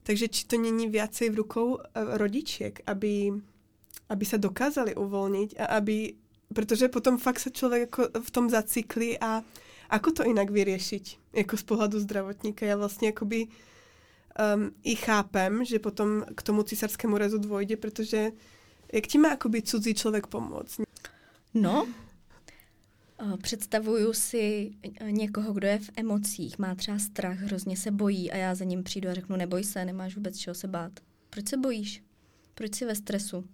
[0.05, 1.81] Takže či to není viacej v rukou uh,
[2.17, 3.33] rodičiek, aby
[4.09, 6.13] aby se dokázali uvolnit a aby,
[6.53, 9.43] protože potom fakt se člověk jako v tom zaciklí a
[9.89, 12.65] ako to jinak vyřešit, jako z pohledu zdravotníka.
[12.65, 13.47] Já vlastně jakoby
[14.55, 18.31] um, i chápem, že potom k tomu cisárskému rezu dvojde, protože
[18.95, 20.79] jak ti má akoby cudzí člověk pomoct?
[21.53, 21.87] No,
[23.19, 24.71] eh, Představuju si
[25.09, 28.83] někoho, kdo je v emocích, má třeba strach, hrozně se bojí a já za ním
[28.83, 30.99] přijdu a řeknu, neboj se, nemáš vůbec čeho se bát.
[31.29, 32.03] Proč se bojíš?
[32.55, 33.45] Proč jsi ve stresu?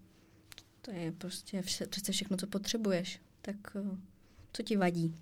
[0.81, 3.19] To je prostě vše, přece všechno, co potřebuješ.
[3.41, 3.97] Tak eh,
[4.53, 5.15] co ti vadí?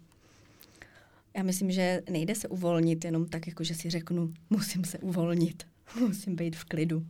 [1.34, 5.68] Já myslím, že nejde se uvolnit jenom tak, jako že si řeknu, musím se uvolnit,
[6.00, 7.06] musím být v klidu.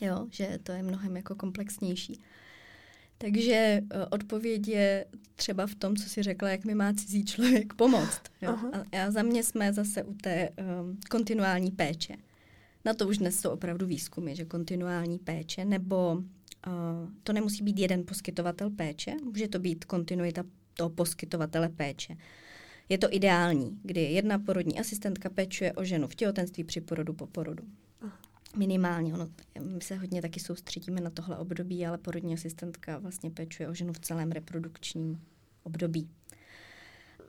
[0.00, 2.20] Jo, že to je mnohem jako komplexnější.
[3.18, 7.74] Takže uh, odpověď je třeba v tom, co si řekla, jak mi má cizí člověk
[7.74, 8.22] pomoct.
[8.42, 8.56] Jo?
[8.72, 12.16] A, a za mě jsme zase u té um, kontinuální péče.
[12.84, 16.22] Na to už dnes jsou opravdu výzkumy, že kontinuální péče, nebo uh,
[17.22, 22.16] to nemusí být jeden poskytovatel péče, může to být kontinuita toho poskytovatele péče.
[22.88, 27.26] Je to ideální, kdy jedna porodní asistentka pečuje o ženu v těhotenství při porodu po
[27.26, 27.64] porodu.
[28.56, 29.28] Minimálně, ono,
[29.60, 33.92] my se hodně taky soustředíme na tohle období, ale porodní asistentka vlastně pečuje o ženu
[33.92, 35.20] v celém reprodukčním
[35.62, 36.10] období.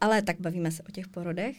[0.02, 1.58] Ale tak bavíme se o těch porodech.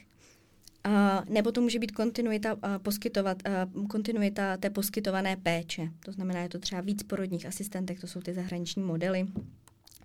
[0.85, 5.88] A, nebo to může být kontinuita, a, poskytovat, a, kontinuita té poskytované péče.
[6.04, 9.26] To znamená, je to třeba víc porodních asistentek, to jsou ty zahraniční modely,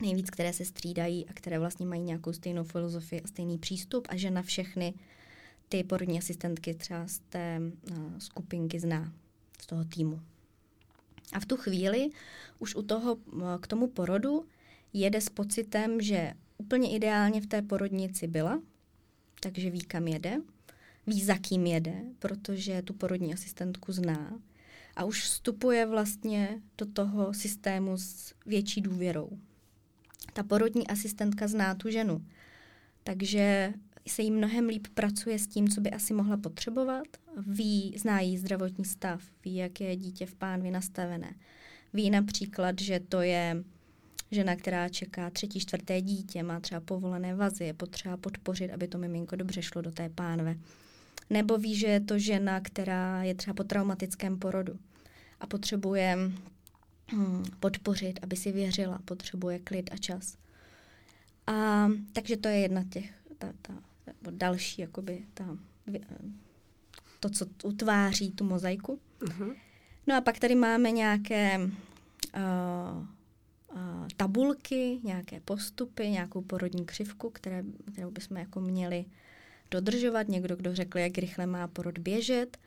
[0.01, 4.15] nejvíc, které se střídají a které vlastně mají nějakou stejnou filozofii a stejný přístup a
[4.15, 4.93] že na všechny
[5.69, 9.13] ty porodní asistentky třeba z té uh, skupinky zná,
[9.63, 10.21] z toho týmu.
[11.33, 12.09] A v tu chvíli
[12.59, 13.17] už u toho,
[13.61, 14.45] k tomu porodu
[14.93, 18.61] jede s pocitem, že úplně ideálně v té porodnici byla,
[19.39, 20.41] takže ví, kam jede,
[21.07, 24.39] ví, za kým jede, protože tu porodní asistentku zná
[24.95, 29.29] a už vstupuje vlastně do toho systému s větší důvěrou
[30.33, 32.25] ta porodní asistentka zná tu ženu.
[33.03, 33.73] Takže
[34.07, 37.07] se jí mnohem líp pracuje s tím, co by asi mohla potřebovat.
[37.47, 41.35] Ví, zná jí zdravotní stav, ví, jak je dítě v pánvi nastavené.
[41.93, 43.63] Ví například, že to je
[44.31, 48.97] žena, která čeká třetí, čtvrté dítě, má třeba povolené vazy, je potřeba podpořit, aby to
[48.97, 50.55] miminko dobře šlo do té pánve.
[51.29, 54.79] Nebo ví, že je to žena, která je třeba po traumatickém porodu
[55.39, 56.17] a potřebuje
[57.07, 60.37] hmm, podpořit, aby si věřila, potřebuje klid a čas.
[61.47, 63.73] A takže to je jedna těch, ta, ta,
[64.31, 65.57] další, jakoby, ta,
[67.19, 68.99] to, co utváří tu mozaiku.
[69.19, 69.55] Uh-huh.
[70.07, 71.67] No a pak tady máme nějaké uh,
[73.73, 79.05] uh, tabulky, nějaké postupy, nějakou porodní křivku, které, kterou bychom jako měli
[79.71, 80.27] dodržovat.
[80.27, 82.57] Někdo, kdo řekl, jak rychle má porod běžet.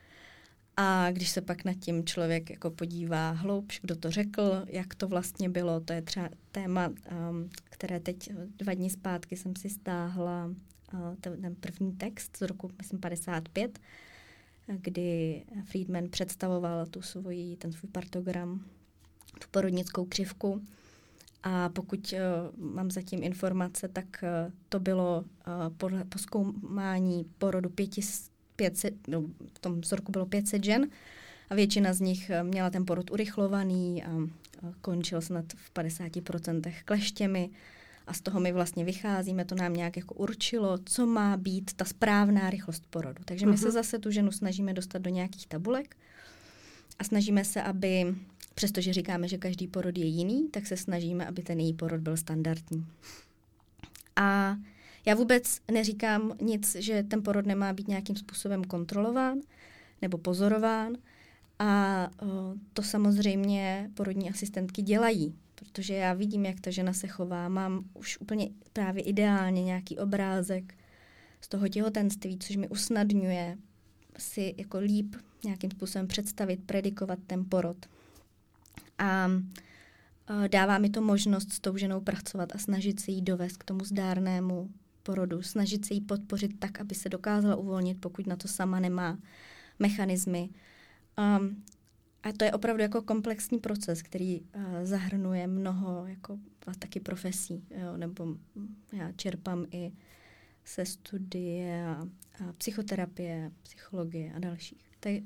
[0.76, 5.08] A když se pak nad tím člověk jako podívá hloubš, kdo to řekl, jak to
[5.08, 10.50] vlastně bylo, to je třeba téma, um, které teď dva dní zpátky jsem si stáhla
[11.20, 13.78] ten, první text z roku, myslím, 55,
[14.66, 18.64] kdy Friedman představoval tu svoji, ten svůj partogram,
[19.38, 20.62] tu porodnickou křivku.
[21.42, 28.00] A pokud uh, mám zatím informace, tak uh, to bylo uh, podle poskoumání porodu pěti
[28.56, 29.22] 500, no,
[29.54, 30.88] v tom vzorku bylo 500 žen
[31.50, 34.08] a většina z nich eh, měla ten porod urychlovaný a,
[34.80, 37.50] končil snad v 50% kleštěmi
[38.06, 41.84] a z toho my vlastně vycházíme, to nám nějak jako určilo, co má být ta
[41.84, 43.22] správná rychlost porodu.
[43.24, 43.60] Takže my uh-huh.
[43.60, 43.72] se mhm.
[43.72, 45.96] zase tu ženu snažíme dostat do nějakých tabulek
[46.98, 48.14] a snažíme se, aby,
[48.54, 52.16] přestože říkáme, že každý porod je jiný, tak se snažíme, aby ten její porod byl
[52.16, 52.86] standardní.
[54.16, 54.56] A
[55.06, 59.38] já vůbec neříkám nic, že ten porod nemá být nějakým způsobem kontrolován
[60.02, 60.92] nebo pozorován.
[61.58, 67.48] A o, to samozřejmě porodní asistentky dělají, protože já vidím, jak ta žena se chová.
[67.48, 70.74] Mám už úplně právě ideálně nějaký obrázek
[71.40, 73.58] z toho těhotenství, což mi usnadňuje
[74.18, 77.76] si jako líp nějakým způsobem představit, predikovat ten porod.
[78.98, 79.28] A
[80.48, 83.84] dává mi to možnost s tou ženou pracovat a snažit se jí dovést k tomu
[83.84, 84.70] zdárnému
[85.02, 89.18] porodu, snažit se jí podpořit tak, aby se dokázala uvolnit, pokud na to sama nemá
[89.78, 90.48] mechanismy.
[91.38, 91.64] Um,
[92.26, 96.38] a to je opravdu jako komplexní proces, který uh, zahrnuje mnoho jako
[96.78, 98.36] taky profesí, jo, nebo
[98.92, 99.92] já čerpám i
[100.64, 102.08] se studie a,
[102.44, 104.86] a psychoterapie, psychologie a dalších.
[105.06, 105.22] Je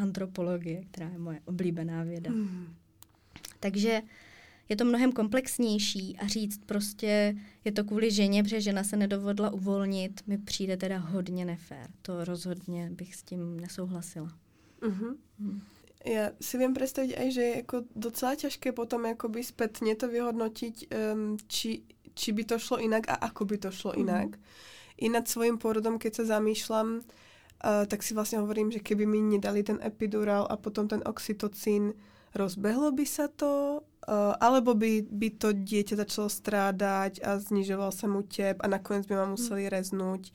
[0.00, 2.30] antropologie, která je moje oblíbená věda.
[2.30, 2.74] Mm.
[3.60, 4.02] Takže
[4.68, 9.50] je to mnohem komplexnější a říct prostě, je to kvůli ženě, protože žena se nedovodla
[9.50, 11.90] uvolnit, mi přijde teda hodně nefér.
[12.02, 14.38] To rozhodně bych s tím nesouhlasila.
[14.80, 15.16] Uh-huh.
[15.38, 15.62] Hmm.
[16.04, 20.74] Já si vím představit aj, že je jako docela těžké potom jakoby zpětně to vyhodnotit,
[21.14, 21.82] um, či,
[22.14, 23.98] či by to šlo jinak a ako by to šlo mm.
[23.98, 24.28] jinak.
[24.96, 27.02] I nad svým porodom, keď se zamýšlám, uh,
[27.86, 31.92] tak si vlastně hovorím, že keby mi nedali ten epidural a potom ten oxytocín,
[32.34, 38.06] rozbehlo by sa to, uh, alebo by, by to dieťa začalo strádať a znižoval sa
[38.06, 39.68] mu tep a nakoniec by ma museli mm.
[39.68, 40.32] reznúť.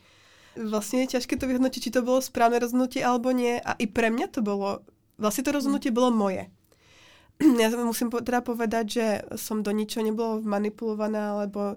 [0.70, 3.62] Vlastně je těžké to vyhodnotit, či to bylo správné rozhodnutí alebo nie.
[3.62, 4.80] A i pre mňa to bylo,
[5.18, 6.48] vlastně to rozhodnutí bylo moje.
[7.60, 11.76] Já musím teda povedať, že som do ničoho nebyla manipulovaná alebo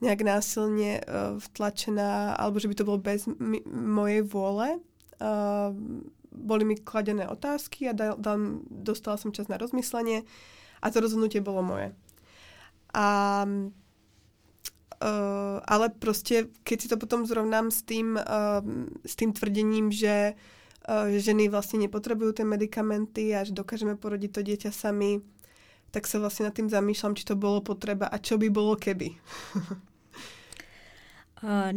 [0.00, 3.28] nějak násilně uh, vtlačená, alebo že by to bylo bez
[3.72, 4.78] mojej vôle.
[5.22, 5.76] Uh,
[6.32, 8.38] boli mi kladené otázky a dal, dal,
[8.70, 10.22] dostala som čas na rozmyslenie
[10.82, 11.94] a to rozhodnutie bolo moje.
[12.94, 13.46] A
[15.02, 18.22] Uh, ale prostě, keď si to potom zrovnám s tím, uh,
[19.06, 20.40] s tím tvrdením, že, uh,
[21.10, 25.20] že ženy vlastně nepotřebují ty medicamenty a že dokážeme porodit to dieťa sami,
[25.90, 29.10] tak se vlastně nad tím zamýšlám, či to bylo potřeba a čo by bylo keby.
[31.42, 31.72] uh,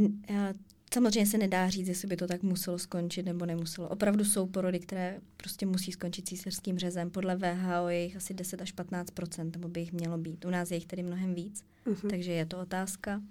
[0.95, 3.89] Samozřejmě se nedá říct, jestli by to tak muselo skončit nebo nemuselo.
[3.89, 7.09] Opravdu jsou porody, které prostě musí skončit císařským řezem.
[7.09, 10.45] Podle VHO je jich asi 10 až 15% nebo by jich mělo být.
[10.45, 12.09] U nás je jich tedy mnohem víc, uh-huh.
[12.09, 13.21] takže je to otázka.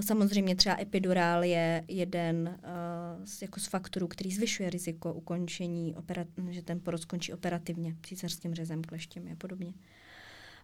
[0.00, 2.58] Samozřejmě třeba epidurál je jeden
[3.24, 8.54] z, jako z faktorů, který zvyšuje riziko ukončení, operat- že ten porod skončí operativně, císařským
[8.54, 9.72] řezem, kleštěm a podobně.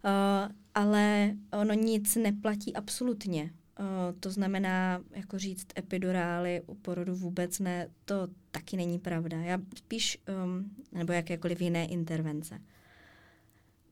[0.04, 3.42] Uh, ale ono nic neplatí absolutně.
[3.42, 9.36] Uh, to znamená, jako říct epidurály u porodu vůbec ne, to taky není pravda.
[9.36, 12.60] Já spíš, um, nebo jakékoliv jiné intervence.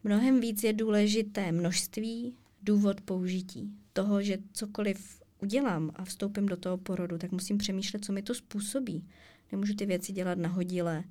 [0.05, 3.70] Mnohem víc je důležité množství, důvod použití.
[3.92, 8.35] Toho, že cokoliv udělám a vstoupím do toho porodu, tak musím přemýšlet, co mi to
[8.35, 9.09] způsobí.
[9.53, 11.05] Nemůžu ty věci dělat nahodile.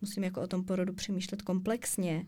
[0.00, 2.26] Musím jako o tom porodu přemýšlet komplexně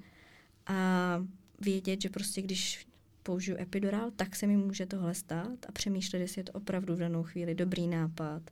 [0.67, 1.25] a
[1.61, 2.87] vědět, že prostě když
[3.23, 6.99] použiju epidural, tak se mi může tohle stát a přemýšlet, jestli je to opravdu v
[6.99, 8.43] danou chvíli dobrý nápad.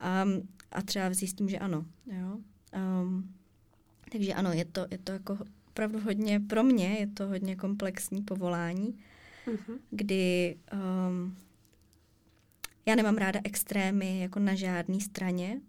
[0.00, 0.24] A,
[0.72, 1.86] a třeba zjistím, že ano.
[2.06, 2.38] Jo?
[3.02, 3.34] Um,
[4.12, 8.22] takže ano, je to, je to jako opravdu hodně, pro mě je to hodně komplexní
[8.22, 8.98] povolání,
[9.48, 9.78] uh-huh.
[9.90, 11.36] kdy um,
[12.86, 15.60] já nemám ráda extrémy jako na žádné straně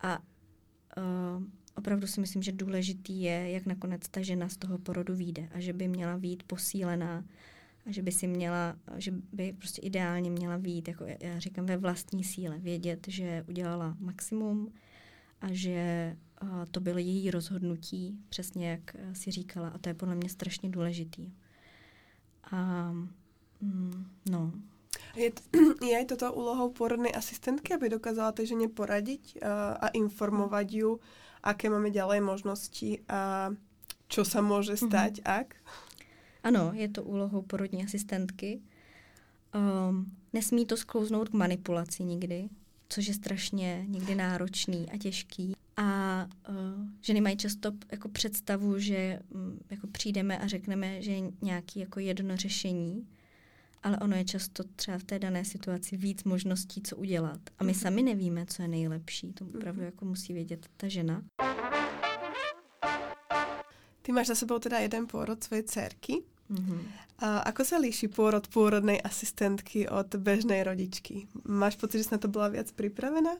[0.00, 1.42] a uh,
[1.74, 5.60] opravdu si myslím, že důležitý je, jak nakonec ta žena z toho porodu vyjde a
[5.60, 7.24] že by měla být posílená
[7.86, 11.76] a že by si měla, že by prostě ideálně měla být, jako já říkám, ve
[11.76, 14.72] vlastní síle, vědět, že udělala maximum
[15.40, 16.16] a že
[16.70, 21.32] to bylo její rozhodnutí, přesně jak si říkala, a to je podle mě strašně důležitý.
[22.50, 22.90] A
[23.62, 24.50] mm, no.
[25.14, 25.30] Je,
[25.92, 30.90] je toto úlohou porodnej asistentky, aby dokázala tej žene poradiť a, a informovať ju,
[31.44, 33.52] aké máme ďalej možnosti a
[34.12, 34.82] čo môže mhm.
[34.88, 35.38] stať, mm-hmm.
[35.40, 35.48] ak?
[36.42, 38.60] Ano, je to úlohou porodní asistentky.
[39.54, 42.50] Um, nesmí to sklouznout k manipulaci nikdy,
[42.92, 45.52] což je strašně někdy náročný a těžký.
[45.76, 46.56] A uh,
[47.00, 52.00] ženy mají často jako představu, že um, jako přijdeme a řekneme, že je nějaký jako
[52.00, 53.08] jedno řešení,
[53.82, 57.40] ale ono je často třeba v té dané situaci víc možností, co udělat.
[57.58, 57.80] A my mhm.
[57.80, 59.32] sami nevíme, co je nejlepší.
[59.32, 59.86] To opravdu mhm.
[59.86, 61.22] jako musí vědět ta žena.
[64.02, 66.31] Ty máš za sebou teda jeden pôrod svojej dcerky.
[66.52, 66.80] Mm-hmm.
[67.22, 71.30] A ako sa líši pôrod pôrodnej asistentky od bežnej rodičky?
[71.46, 73.30] Máš pocit, že jsi na to byla víc připravená?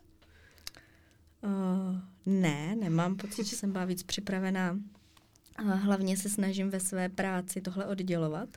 [1.43, 4.79] Uh, ne, nemám pocit, že jsem byla víc připravená.
[5.59, 8.49] Hlavně se snažím ve své práci tohle oddělovat,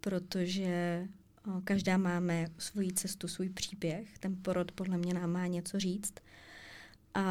[0.00, 1.06] protože
[1.64, 4.18] každá máme svoji cestu, svůj příběh.
[4.18, 6.14] Ten porod podle mě nám má něco říct.
[7.14, 7.24] A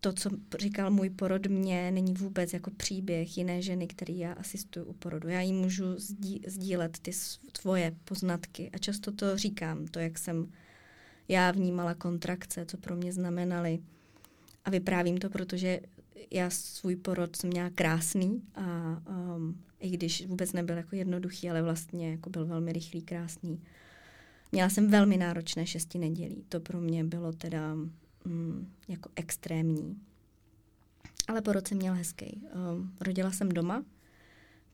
[0.00, 4.86] to, co říkal můj porod mě, není vůbec jako příběh jiné ženy, který já asistuju
[4.86, 5.28] u porodu.
[5.28, 7.10] Já jí můžu sdí, sdílet ty
[7.52, 10.52] tvoje poznatky a často to říkám, to, jak jsem
[11.28, 13.78] já vnímala kontrakce, co pro mě znamenaly.
[14.64, 15.80] A vyprávím to, protože
[16.30, 18.98] já svůj porod jsem měla krásný a
[19.36, 23.62] um, i když vůbec nebyl jako jednoduchý, ale vlastně jako byl velmi rychlý, krásný.
[24.52, 26.44] Měla jsem velmi náročné šesti nedělí.
[26.48, 27.76] To pro mě bylo teda
[28.26, 30.00] mm, jako extrémní.
[31.28, 32.42] Ale po roce měl hezký.
[32.72, 33.84] Um, rodila jsem doma,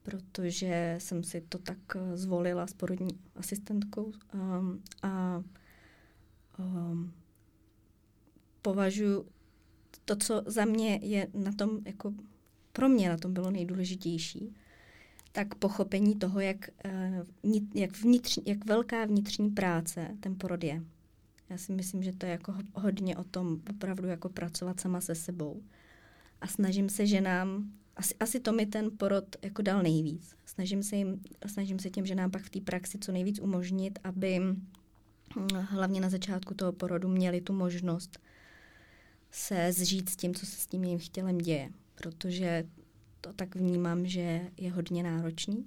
[0.03, 5.43] protože jsem si to tak uh, zvolila s porodní asistentkou um, a
[6.59, 7.13] um,
[8.63, 9.27] považuji
[10.05, 12.15] to, co za mě je na tom, jako
[12.73, 14.55] pro mě na tom bylo nejdůležitější,
[15.33, 20.83] tak pochopení toho, jak, uh, jak, vnitř, jak velká vnitřní práce ten porod je.
[21.53, 25.15] Já si myslím, že to je jako hodně o tom opravdu jako pracovat sama se
[25.15, 25.63] sebou
[26.41, 30.37] a snažím se ženám, asi, asi to mi ten porod jako dal nejvíc.
[30.47, 34.39] Snažím se, jim, snažím se těm ženám pak v té praxi co nejvíc umožnit, aby
[34.39, 34.57] hm,
[35.61, 38.19] hlavně na začátku toho porodu měli tu možnost
[39.31, 41.71] se zžít s tím, co se s tím jejím chtělem děje.
[41.95, 42.65] Protože
[43.21, 45.67] to tak vnímám, že je hodně náročný.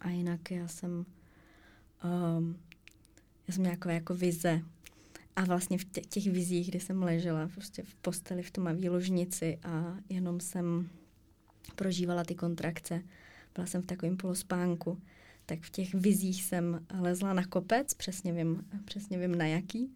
[0.00, 1.06] A jinak já jsem,
[2.38, 2.56] um,
[3.50, 4.62] já jsem nějaká jako vize.
[5.36, 9.96] A vlastně v těch, vizích, kdy jsem ležela prostě v posteli v tom výložnici a
[10.08, 10.88] jenom jsem
[11.74, 13.02] prožívala ty kontrakce,
[13.54, 14.98] byla jsem v takovém polospánku,
[15.46, 19.90] tak v těch vizích jsem lezla na kopec, přesně vím, přesně vím na jaký.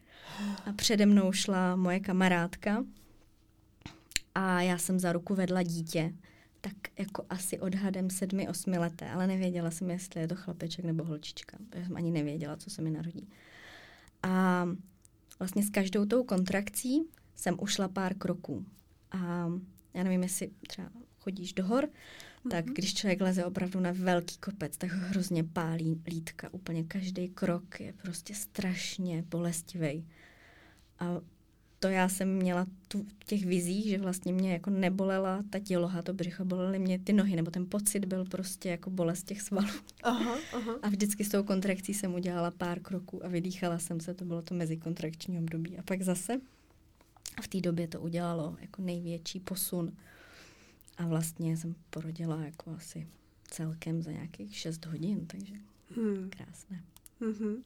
[0.67, 2.85] A přede mnou šla moje kamarádka
[4.35, 6.15] a já jsem za ruku vedla dítě,
[6.65, 11.05] tak jako asi odhadem sedmi, osmi leté, ale nevěděla jsem, jestli je to chlapeček nebo
[11.05, 13.29] holčička, protože jsem ani nevěděla, co se mi narodí.
[14.23, 14.67] A
[15.39, 17.03] vlastně s každou tou kontrakcí
[17.35, 18.65] jsem ušla pár kroků.
[19.11, 19.53] A
[19.95, 22.51] já nevím, jestli třeba chodíš do hor, mm-hmm.
[22.51, 26.53] tak když člověk leze opravdu na velký kopec, tak hrozně pálí lítka.
[26.53, 30.09] Úplně každý krok je prostě strašně bolestivý.
[30.99, 31.21] A
[31.85, 36.15] to já jsem měla tu, těch vizích, že vlastně mě jako nebolela ta těloha, to
[36.15, 39.69] břicho, bolely mě ty nohy, nebo ten pocit byl prostě jako bolest těch svalů.
[40.03, 40.79] Aha, aha.
[40.83, 44.43] A vždycky s tou kontrakcí jsem udělala pár kroků a vydýchala jsem se, to bylo
[44.43, 45.79] to mezikontrakční období.
[45.79, 46.41] A pak zase
[47.43, 49.93] v té době to udělalo jako největší posun.
[50.99, 53.07] A vlastně jsem porodila jako asi
[53.51, 55.55] celkem za nějakých 6 hodin, takže
[55.97, 56.31] hmm.
[56.31, 56.83] krásné.
[57.21, 57.63] Mm-hmm.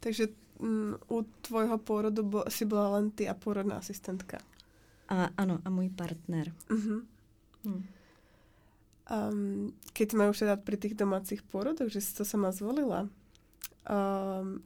[0.00, 0.26] Takže
[0.60, 4.38] mm, u tvojho porodu bo, si byla len ty a porodná asistentka.
[5.08, 6.52] A, ano, a můj partner.
[6.68, 7.02] Mm-hmm.
[7.64, 7.84] Hmm.
[9.32, 14.62] Um, keď jsme už teda pri tých domácích porodoch, že si to sama zvolila, um,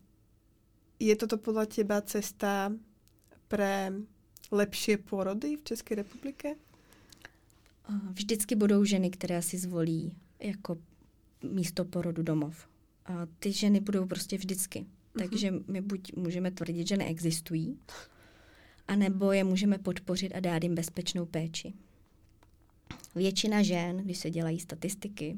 [1.00, 2.72] je toto podle teba cesta
[3.48, 3.92] pre
[4.50, 6.54] lepšie porody v České republike?
[8.12, 10.78] Vždycky budou ženy, které si zvolí jako
[11.42, 12.68] místo porodu domov.
[13.06, 14.86] A ty ženy budou prostě vždycky.
[15.18, 17.78] Takže my buď můžeme tvrdit, že neexistují,
[18.88, 21.72] anebo je můžeme podpořit a dát jim bezpečnou péči.
[23.14, 25.36] Většina žen, když se dělají statistiky,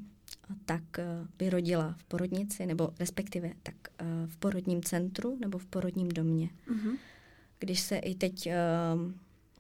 [0.65, 1.05] tak eh,
[1.39, 6.51] by rodila v porodnici, nebo respektive tak eh, v porodním centru nebo v porodním domě.
[6.69, 6.97] Mm-hmm.
[7.59, 8.49] Když se i teď,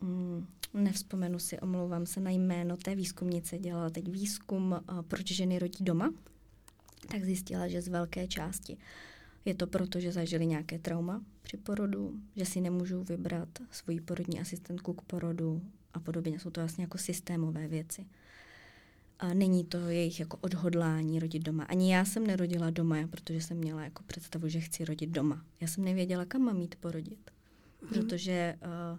[0.01, 5.59] um, nevzpomenu si, omlouvám se na jméno té výzkumnice, dělala teď výzkum, uh, proč ženy
[5.59, 6.14] rodí doma,
[7.09, 8.77] tak zjistila, že z velké části
[9.45, 14.41] je to proto, že zažili nějaké trauma při porodu, že si nemůžou vybrat svoji porodní
[14.41, 15.62] asistentku k porodu
[15.95, 16.38] a podobně.
[16.38, 18.07] Jsou to vlastně jako systémové věci.
[19.18, 21.64] A není to jejich jako odhodlání rodit doma.
[21.64, 25.45] Ani já jsem nerodila doma, protože jsem měla jako představu, že chci rodit doma.
[25.61, 27.30] Já jsem nevěděla, kam mám jít porodit.
[27.82, 27.88] Mm.
[27.88, 28.99] Protože uh,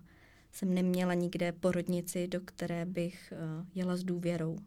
[0.51, 4.57] jsem neměla nikde porodnici, do které bych uh, jela s důvěrou.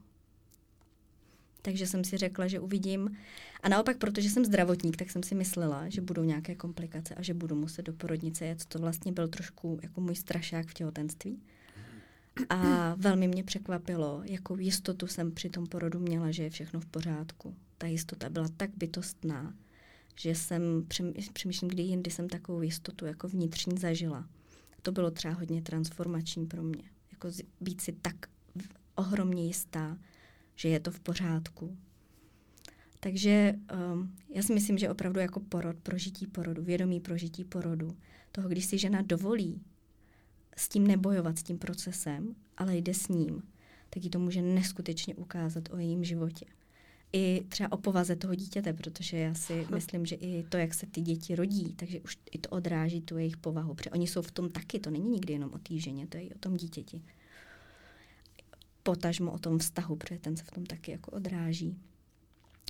[1.64, 3.16] Takže jsem si řekla, že uvidím.
[3.62, 7.34] A naopak, protože jsem zdravotník, tak jsem si myslela, že budou nějaké komplikace a že
[7.34, 8.64] budu muset do porodnice jet.
[8.64, 11.42] To vlastně byl trošku jako můj strašák v těhotenství.
[12.48, 16.86] A velmi mě překvapilo, jakou jistotu jsem při tom porodu měla, že je všechno v
[16.86, 17.54] pořádku.
[17.78, 19.54] Ta jistota byla tak bytostná,
[20.20, 20.86] že jsem,
[21.32, 24.28] přemýšlím, kdy jindy jsem takovou jistotu jako vnitřní zažila.
[24.82, 26.84] To bylo třeba hodně transformační pro mě.
[27.12, 27.28] Jako
[27.60, 28.16] být si tak
[28.94, 29.98] ohromně jistá,
[30.54, 31.76] že je to v pořádku.
[33.00, 33.54] Takže
[33.92, 37.96] um, já si myslím, že opravdu jako porod, prožití porodu, vědomí prožití porodu,
[38.32, 39.62] toho, když si žena dovolí
[40.56, 43.42] s tím nebojovat, s tím procesem, ale jde s ním,
[43.90, 46.46] tak jí to může neskutečně ukázat o jejím životě.
[47.12, 50.86] I třeba o povaze toho dítěte, protože já si myslím, že i to, jak se
[50.86, 54.32] ty děti rodí, takže už i to odráží tu jejich povahu, protože oni jsou v
[54.32, 57.02] tom taky, to není nikdy jenom o té ženě, to je i o tom dítěti
[58.84, 61.76] potažmo o tom vztahu, protože ten se v tom taky jako odráží.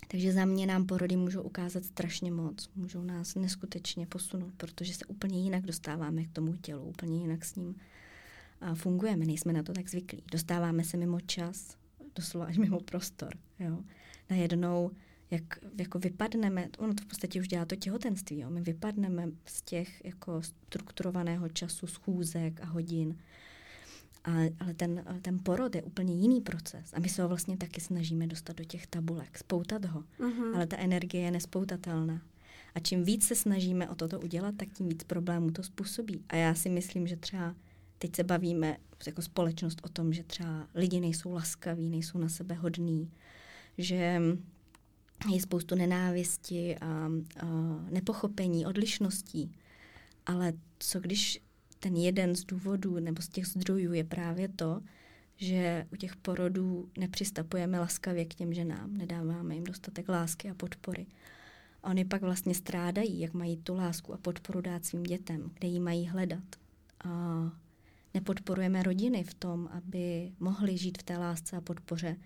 [0.09, 5.07] Takže za mě nám porody můžou ukázat strašně moc, můžou nás neskutečně posunout, protože se
[5.07, 7.75] úplně jinak dostáváme k tomu tělu, úplně jinak s ním
[8.61, 10.23] a fungujeme, nejsme na to tak zvyklí.
[10.33, 11.77] Dostáváme se mimo čas,
[12.15, 13.35] doslova až mimo prostor.
[13.59, 13.79] Jo.
[14.31, 14.91] Najednou,
[15.31, 15.43] jak
[15.79, 18.51] jako vypadneme, ono to v podstatě už dělá to těhotenství, jo.
[18.51, 23.19] my vypadneme z těch jako strukturovaného času schůzek a hodin
[24.25, 26.93] ale, ale ten, ten porod je úplně jiný proces.
[26.93, 30.05] A my se ho vlastně taky snažíme dostat do těch tabulek, spoutat ho.
[30.21, 30.55] Mm-hmm.
[30.55, 32.23] Ale ta energie je nespoutatelná.
[32.75, 36.25] A čím víc se snažíme o toto udělat, tak tím víc problémů to způsobí.
[36.29, 37.55] A já si myslím, že třeba
[37.99, 42.55] teď se bavíme jako společnost o tom, že třeba lidi nejsou laskaví, nejsou na sebe
[42.55, 43.11] hodní,
[43.79, 44.23] že
[45.33, 47.11] je spoustu nenávisti a, a
[47.91, 49.53] nepochopení, odlišností.
[50.27, 51.44] Ale co když
[51.85, 54.81] ten jeden z důvodů nebo z těch zdrojů je právě to,
[55.37, 61.07] že u těch porodů nepřistupujeme laskavě k těm ženám, nedáváme jim dostatek lásky a podpory.
[61.83, 65.69] A oni pak vlastně strádají, jak mají tu lásku a podporu dát svým dětem, kde
[65.69, 66.45] ji mají hledat.
[67.05, 67.53] A
[68.15, 72.17] nepodporujeme rodiny v tom, aby mohli žít v té lásce a podpoře,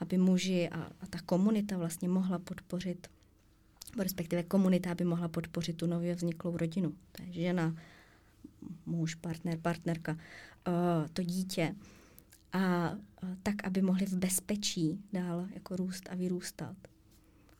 [0.00, 3.06] aby muži a, a ta komunita vlastně mohla podpořit,
[3.98, 6.94] respektive komunita by mohla podpořit tu nově vzniklou rodinu.
[7.12, 7.74] To je žena,
[8.86, 11.74] muž, partner, partnerka, uh, to dítě.
[12.52, 16.76] A uh, tak, aby mohli v bezpečí dál jako růst a vyrůstat.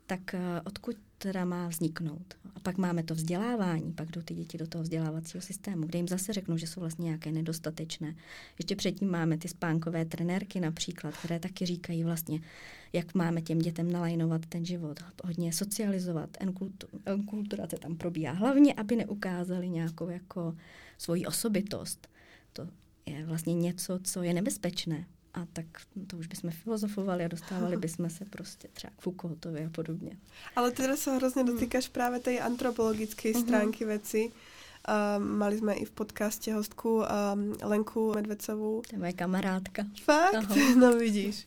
[0.07, 2.35] Tak uh, odkud teda má vzniknout.
[2.55, 6.09] A pak máme to vzdělávání, pak jdou ty děti do toho vzdělávacího systému, kde jim
[6.09, 8.15] zase řeknou, že jsou vlastně nějaké nedostatečné.
[8.59, 12.41] Ještě předtím máme ty spánkové trenérky například, které taky říkají vlastně,
[12.97, 16.31] jak máme těm dětem nalajnovat ten život, hodně socializovat,
[17.07, 18.33] enkulturace tam probíhá.
[18.33, 20.57] Hlavně, aby neukázali nějakou jako
[20.99, 22.09] svoji osobitost.
[22.53, 22.69] To
[23.07, 25.67] je vlastně něco, co je nebezpečné a tak
[26.07, 30.17] to už bychom filozofovali a dostávali bychom se prostě třeba k Foucaultovi a podobně.
[30.57, 31.53] Ale teda se hrozně hmm.
[31.53, 33.45] dotýkáš právě té antropologické mm-hmm.
[33.45, 34.33] stránky věci.
[34.89, 37.05] Uh, mali jsme i v podcastě hostku um,
[37.63, 38.83] Lenku Medvecovou.
[38.89, 39.85] To je moje kamarádka.
[40.05, 40.35] Fakt?
[40.35, 40.55] Aha.
[40.77, 41.47] No vidíš.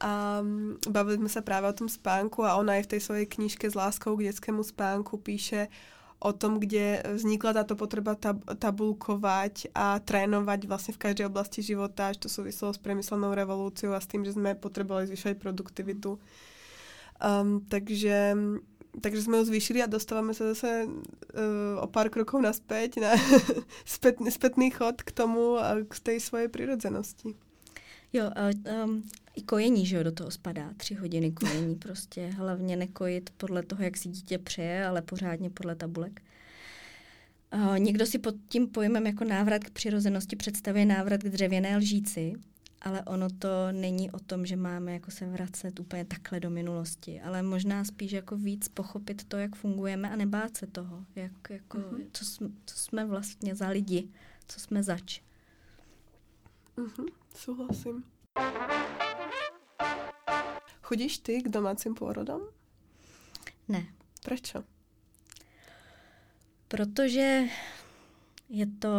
[0.00, 3.26] A um, bavili jsme se právě o tom spánku a ona je v té své
[3.26, 5.68] knížce s láskou k dětskému spánku píše
[6.18, 12.08] o tom, kde vznikla táto potreba tab tabulkovať a trénovať vlastne v každej oblasti života,
[12.08, 16.16] až to súviselo s premyslenou revolúciou a s tým, že sme potrebovali zvyšovať produktivitu.
[17.20, 18.36] Um, takže
[19.00, 23.12] takže jsme ho zvýšili a dostáváme se zase uh, o pár krokov naspäť na
[24.30, 27.34] zpětný, chod k tomu a k té svojej přirozenosti.
[28.12, 28.30] Jo,
[28.84, 29.02] um,
[29.36, 30.72] i kojení, že jo, do toho spadá.
[30.76, 32.26] Tři hodiny kojení prostě.
[32.26, 36.22] Hlavně nekojit podle toho, jak si dítě přeje, ale pořádně podle tabulek.
[37.54, 42.34] Uh, někdo si pod tím pojmem jako návrat k přirozenosti představuje návrat k dřevěné lžíci,
[42.82, 47.20] ale ono to není o tom, že máme jako se vracet úplně takhle do minulosti,
[47.20, 51.78] ale možná spíš jako víc pochopit to, jak fungujeme a nebát se toho, jak, jako,
[51.78, 52.06] uh-huh.
[52.12, 54.08] co, jsme, co jsme vlastně za lidi,
[54.48, 55.20] co jsme zač.
[56.76, 58.04] Uh-huh, souhlasím.
[60.86, 62.46] Chodíš ty k domácím pôrodom?
[63.66, 63.90] Ne.
[64.22, 64.54] Proč?
[66.68, 67.44] Protože
[68.48, 68.94] je to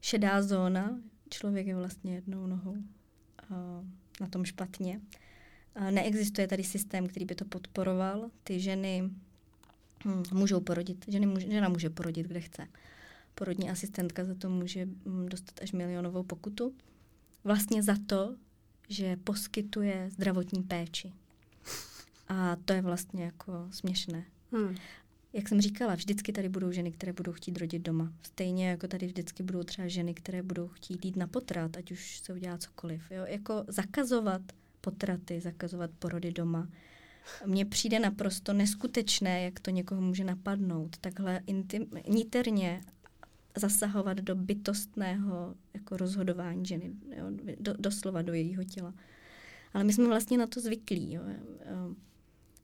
[0.00, 0.98] šedá zóna.
[1.30, 2.76] Člověk je vlastně jednou nohou
[4.20, 5.00] na tom špatně.
[5.90, 8.30] Neexistuje tady systém, který by to podporoval.
[8.44, 9.10] Ty ženy
[10.04, 11.04] hm, můžou porodit.
[11.08, 12.66] Ženy může, žena může porodit, kde chce.
[13.34, 16.74] Porodní asistentka za to může hm, dostat až milionovou pokutu.
[17.44, 18.36] Vlastně za to,
[18.90, 21.12] že poskytuje zdravotní péči.
[22.28, 24.24] A to je vlastně jako směšné.
[24.52, 24.76] Hmm.
[25.32, 28.12] Jak jsem říkala, vždycky tady budou ženy, které budou chtít rodit doma.
[28.22, 32.18] Stejně jako tady vždycky budou třeba ženy, které budou chtít jít na potrat, ať už
[32.18, 33.02] se udělá cokoliv.
[33.10, 33.24] Jo?
[33.26, 34.42] Jako zakazovat
[34.80, 36.68] potraty, zakazovat porody doma.
[37.46, 40.96] Mně přijde naprosto neskutečné, jak to někoho může napadnout.
[40.96, 42.80] Takhle intim, niterně
[43.56, 47.26] zasahovat do bytostného jako rozhodování ženy, jo,
[47.60, 48.94] do, doslova do jejího těla.
[49.74, 51.12] Ale my jsme vlastně na to zvyklí.
[51.12, 51.22] Jo.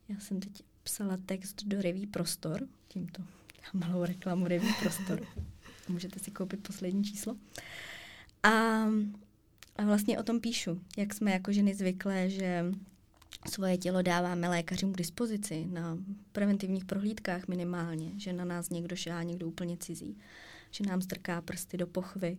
[0.09, 3.23] Já jsem teď psala text do Reví Prostor, tímto
[3.73, 5.27] malou reklamu Reví Prostor.
[5.89, 7.37] Můžete si koupit poslední číslo.
[8.43, 8.49] A,
[9.75, 12.65] a vlastně o tom píšu, jak jsme jako ženy zvyklé, že
[13.49, 15.97] svoje tělo dáváme lékařům k dispozici na
[16.31, 20.17] preventivních prohlídkách minimálně, že na nás někdo šá, někdo úplně cizí
[20.71, 22.37] že nám strká prsty do pochvy,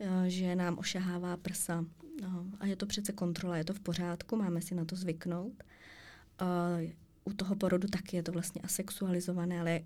[0.00, 1.84] eh, že nám ošahává prsa.
[2.22, 5.52] No, a je to přece kontrola, je to v pořádku, máme si na to zvyknout.
[7.24, 9.80] U toho porodu taky je to vlastně asexualizované, ale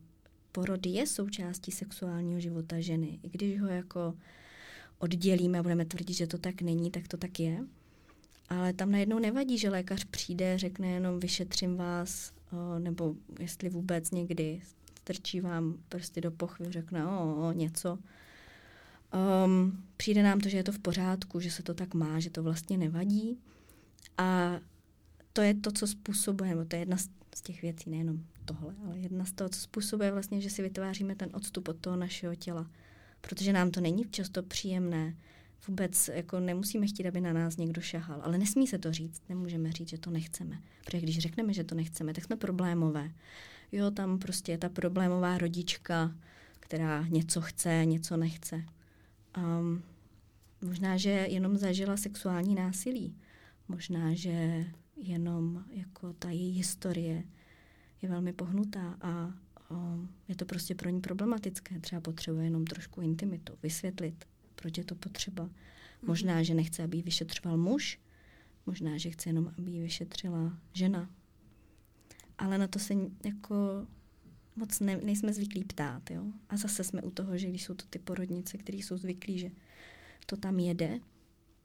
[0.52, 3.18] porod je součástí sexuálního života ženy.
[3.22, 4.14] I když ho jako
[4.98, 7.64] oddělíme a budeme tvrdit, že to tak není, tak to tak je.
[8.48, 12.32] Ale tam najednou nevadí, že lékař přijde, řekne jenom vyšetřím vás,
[12.78, 14.60] nebo jestli vůbec někdy
[15.06, 17.98] strčí vám prsty do pochvy, řekne o, o něco.
[19.44, 22.30] Um, přijde nám to, že je to v pořádku, že se to tak má, že
[22.30, 23.38] to vlastně nevadí.
[24.18, 24.60] A
[25.32, 28.98] to je to, co způsobuje, nebo to je jedna z těch věcí, nejenom tohle, ale
[28.98, 32.70] jedna z toho, co způsobuje vlastně, že si vytváříme ten odstup od toho našeho těla.
[33.20, 35.16] Protože nám to není často příjemné.
[35.68, 38.20] Vůbec jako nemusíme chtít, aby na nás někdo šahal.
[38.22, 39.22] Ale nesmí se to říct.
[39.28, 40.58] Nemůžeme říct, že to nechceme.
[40.84, 43.10] Protože když řekneme, že to nechceme, tak jsme problémové
[43.76, 46.14] jo, tam prostě je ta problémová rodička,
[46.60, 48.64] která něco chce, něco nechce.
[49.36, 49.82] Um,
[50.62, 53.16] možná, že jenom zažila sexuální násilí.
[53.68, 54.64] Možná, že
[54.96, 57.24] jenom jako ta její historie
[58.02, 59.34] je velmi pohnutá a
[60.28, 61.80] je to prostě pro ní problematické.
[61.80, 64.24] Třeba potřebuje jenom trošku intimitu, vysvětlit,
[64.54, 65.42] proč je to potřeba.
[65.42, 65.52] Mhm.
[66.06, 68.00] Možná, že nechce, aby ji vyšetřoval muž,
[68.66, 71.10] možná, že chce jenom, aby ji vyšetřila žena.
[72.38, 73.86] Ale na to se jako
[74.56, 76.10] moc ne, nejsme zvyklí ptát.
[76.10, 76.24] Jo?
[76.48, 79.50] A zase jsme u toho, že když jsou to ty porodnice, které jsou zvyklí, že
[80.26, 81.00] to tam jede.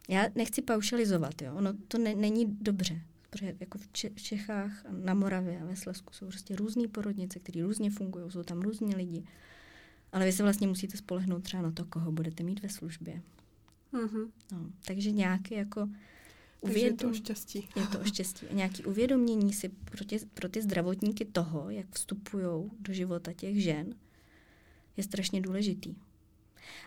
[0.09, 1.55] Já nechci paušalizovat, jo?
[1.55, 5.75] ono to ne, není dobře, protože jako v, Če- v Čechách, na Moravě a ve
[5.75, 9.23] Slesku jsou prostě různé porodnice, které různě fungují, jsou tam různí lidi.
[10.11, 13.21] Ale vy se vlastně musíte spolehnout třeba na to, koho budete mít ve službě.
[13.93, 14.29] Mm-hmm.
[14.51, 15.89] No, takže nějaký jako
[16.61, 16.85] Uvědom...
[16.85, 17.69] je to o štěstí.
[17.75, 18.47] Je to o štěstí.
[18.47, 23.63] A nějaké uvědomění si pro, tě, pro ty zdravotníky toho, jak vstupují do života těch
[23.63, 23.95] žen,
[24.97, 25.95] je strašně důležitý.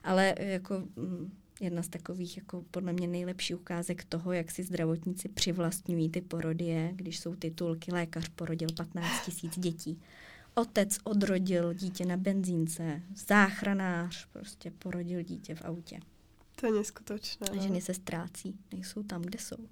[0.03, 5.29] Ale jako mm, jedna z takových, jako podle mě nejlepší ukázek toho, jak si zdravotníci
[5.29, 10.01] přivlastňují ty porody je, když jsou titulky lékař porodil 15 tisíc dětí.
[10.55, 16.01] Otec odrodil dítě na benzínce, záchranář prostě porodil dítě v autě.
[16.65, 17.47] To je neskutečné.
[17.53, 17.63] A no.
[17.63, 19.69] ženy se ztrácí, nejsou tam, kde jsou.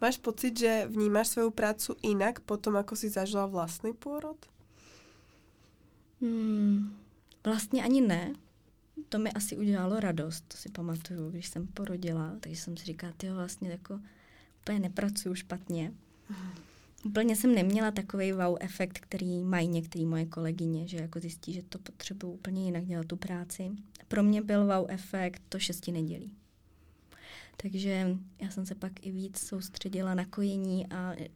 [0.00, 4.40] Máš pocit, že vnímáš svou prácu jinak potom, ako si zažila vlastný pôrod?
[6.24, 6.96] Hmm,
[7.44, 8.32] vlastně ani ne.
[9.08, 13.12] To mi asi udělalo radost, to si pamatuju, když jsem porodila, takže jsem si říkala,
[13.16, 14.00] ty vlastně jako
[14.60, 15.92] úplně nepracuju špatně.
[16.28, 16.52] Mm.
[17.04, 21.62] Úplně jsem neměla takový wow efekt, který mají některé moje kolegyně, že jako zjistí, že
[21.62, 23.70] to potřebuju úplně jinak dělat tu práci.
[24.08, 26.32] Pro mě byl wow efekt to šesti nedělí.
[27.56, 31.28] Takže já jsem se pak i víc soustředila na kojení a e,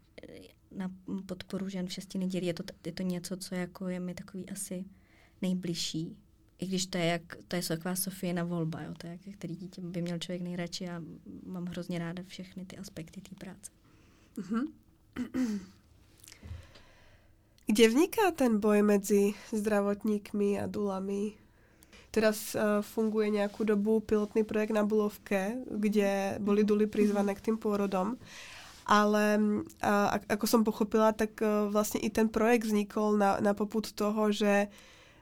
[0.71, 0.91] na
[1.27, 2.47] podporu žen v šesti nedělí.
[2.47, 4.85] Je to, je to něco, co jako je mi takový asi
[5.43, 6.17] nejbližší.
[6.59, 9.57] I když to je, jak, to je taková Sofie na volba, jo, to je, který
[9.57, 11.03] dítě by měl člověk nejradši a
[11.47, 13.71] mám hrozně ráda všechny ty aspekty té práce.
[14.37, 14.65] Mm-hmm.
[17.67, 21.35] Kde vzniká ten boj mezi zdravotníkmi a dulami?
[22.11, 27.57] Teraz uh, funguje nějakou dobu pilotný projekt na Bulovke, kde byly duly prizvané k tým
[27.59, 28.17] pôrodom.
[28.87, 29.41] Ale
[29.83, 34.33] uh, ako som pochopila, tak uh, vlastně i ten projekt vznikol na, na poput toho,
[34.33, 34.69] že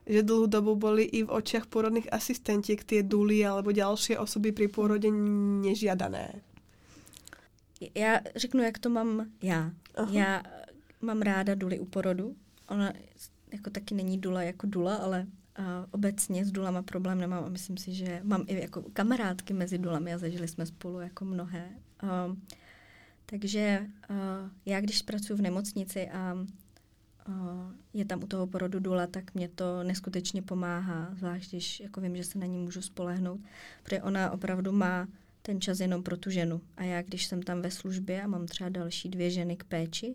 [0.07, 4.69] že dlhú dobu boli i v očiach porodných asistentiek tie duly alebo ďalšie osoby pri
[4.69, 5.09] pôrode
[5.65, 6.45] nežiadané.
[7.95, 9.73] Já řeknu, jak to mám já.
[9.95, 10.13] Aha.
[10.13, 10.43] Já
[11.01, 12.37] mám ráda duly u porodu.
[12.69, 12.93] Ona
[13.53, 15.27] jako taky není dula jako dula, ale
[15.59, 19.79] uh, obecně s dulama problém nemám a myslím si, že mám i jako kamarádky mezi
[19.79, 21.69] dulami a zažili jsme spolu jako mnohé.
[22.03, 22.37] Uh,
[23.27, 24.17] takže uh,
[24.67, 26.35] já, když pracuji v nemocnici a
[27.29, 32.01] uh, je tam u toho porodu dula, tak mě to neskutečně pomáhá, zvlášť když jako
[32.01, 33.41] vím, že se na ní můžu spolehnout,
[33.83, 35.09] protože ona opravdu má
[35.47, 36.61] ten čas jenom pro tu ženu.
[36.77, 40.15] A já, když jsem tam ve službě a mám třeba další dvě ženy k péči,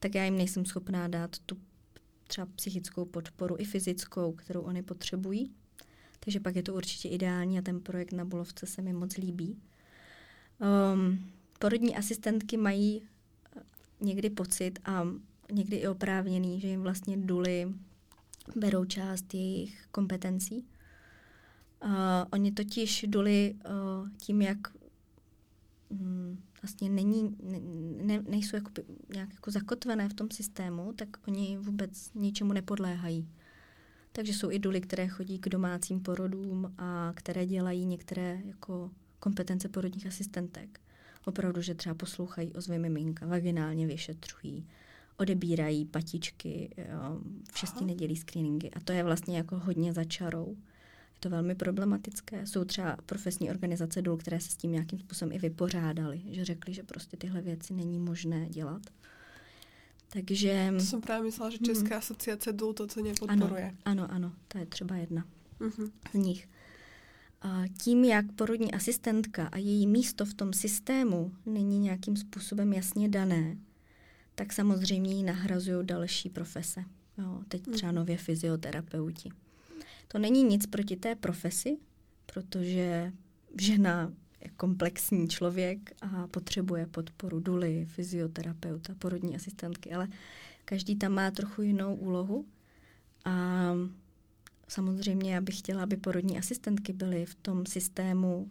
[0.00, 1.56] tak já jim nejsem schopná dát tu
[2.26, 5.52] třeba psychickou podporu i fyzickou, kterou oni potřebují.
[6.20, 9.58] Takže pak je to určitě ideální a ten projekt na Bulovce se mi moc líbí.
[10.94, 13.02] Um, porodní asistentky mají
[13.56, 13.60] eh,
[14.00, 15.06] někdy pocit a
[15.52, 17.74] někdy i oprávněný, že jim vlastně duly
[18.56, 20.66] berou část jejich kompetencí
[21.84, 21.90] Uh,
[22.32, 24.58] oni totiž duli uh, tím, jak
[25.88, 27.60] um, vlastně není, ne,
[28.02, 28.70] ne, nejsou jako,
[29.14, 33.28] nějak jako zakotvené v tom systému, tak oni vůbec ničemu nepodléhají.
[34.12, 39.68] Takže jsou i duly, které chodí k domácím porodům a které dělají některé jako kompetence
[39.68, 40.80] porodních asistentek.
[41.24, 44.66] Opravdu, že třeba poslouchají ozvy miminka, vaginálně vyšetřují,
[45.16, 47.20] odebírají patičky, jo,
[47.52, 50.56] v šesti nedělí screeningy a to je vlastně jako hodně za čarou
[51.18, 52.46] je to velmi problematické.
[52.46, 56.74] Jsou třeba profesní organizace důl, které se s tím nějakým způsobem i vypořádaly, že řekli,
[56.74, 58.82] že prostě tyhle věci není možné dělat.
[60.08, 60.72] Takže...
[60.78, 61.98] To jsem právě myslela, že Česká hmm.
[61.98, 63.74] asociace důl to, co nepodporuje.
[63.84, 65.24] Ano, ano, ano, to je třeba jedna
[65.60, 65.90] mm-hmm.
[66.12, 66.48] z nich.
[67.42, 73.08] A tím, jak porodní asistentka a její místo v tom systému není nějakým způsobem jasně
[73.08, 73.56] dané,
[74.34, 76.84] tak samozřejmě ji nahrazují další profese.
[77.18, 77.96] Jo, teď třeba mhm.
[77.96, 79.30] nově fyzioterapeuti.
[80.08, 81.78] To není nic proti té profesi,
[82.34, 83.12] protože
[83.60, 90.08] žena je komplexní člověk a potřebuje podporu duly, fyzioterapeuta, porodní asistentky, ale
[90.64, 92.46] každý tam má trochu jinou úlohu.
[93.24, 93.72] A
[94.68, 98.50] samozřejmě já bych chtěla, aby porodní asistentky byly v tom systému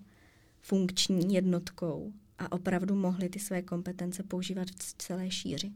[0.60, 5.72] funkční jednotkou a opravdu mohly ty své kompetence používat v celé šíři.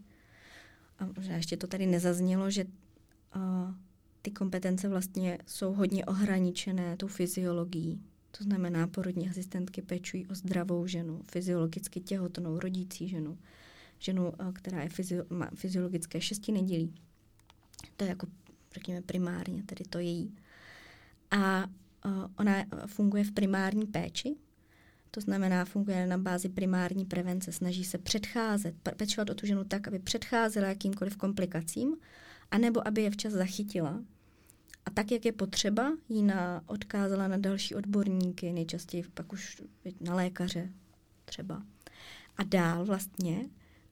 [1.00, 2.66] A možná ještě to tady nezaznělo, že
[3.36, 3.74] uh,
[4.22, 8.02] ty kompetence vlastně jsou hodně ohraničené tou fyziologií.
[8.38, 13.38] To znamená, porodní asistentky pečují o zdravou ženu, fyziologicky těhotnou, rodící ženu,
[14.00, 16.94] ženu, eh, která je fyzio, má fyziologické šesti nedělí.
[17.98, 18.28] To je jako,
[18.74, 20.36] řekněme, primárně, tedy to její.
[21.32, 21.66] A
[22.06, 24.36] uh, ona funguje v primární péči,
[25.12, 29.88] to znamená, funguje na bázi primární prevence, snaží se předcházet, pečovat o tu ženu tak,
[29.88, 31.96] aby předcházela jakýmkoliv komplikacím,
[32.52, 34.04] anebo aby je včas zachytila.
[34.86, 39.62] A tak, jak je potřeba, ji na, odkázala na další odborníky, nejčastěji pak už
[40.02, 40.70] na lékaře
[41.26, 41.64] třeba.
[42.38, 43.50] A dál vlastně,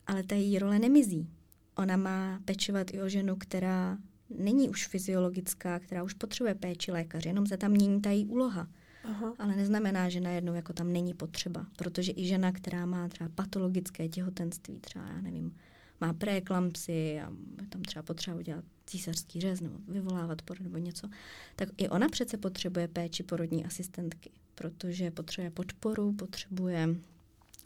[0.07, 1.30] ale ta její role nemizí.
[1.76, 3.97] Ona má pečovat i o ženu, která
[4.30, 8.68] není už fyziologická, která už potřebuje péči lékaře, jenom se tam mění ta její úloha.
[9.03, 9.34] Aha.
[9.39, 14.10] Ale neznamená, že najednou jako tam není potřeba, protože i žena, která má třeba patologické
[14.10, 15.55] těhotenství, třeba, já nevím,
[16.02, 17.32] má preeklampsy a
[17.70, 21.10] tam třeba potřeba udělat císařský řez nebo vyvolávat porod nebo něco,
[21.56, 26.95] tak i ona přece potřebuje péči porodní asistentky, protože potřebuje podporu, potřebuje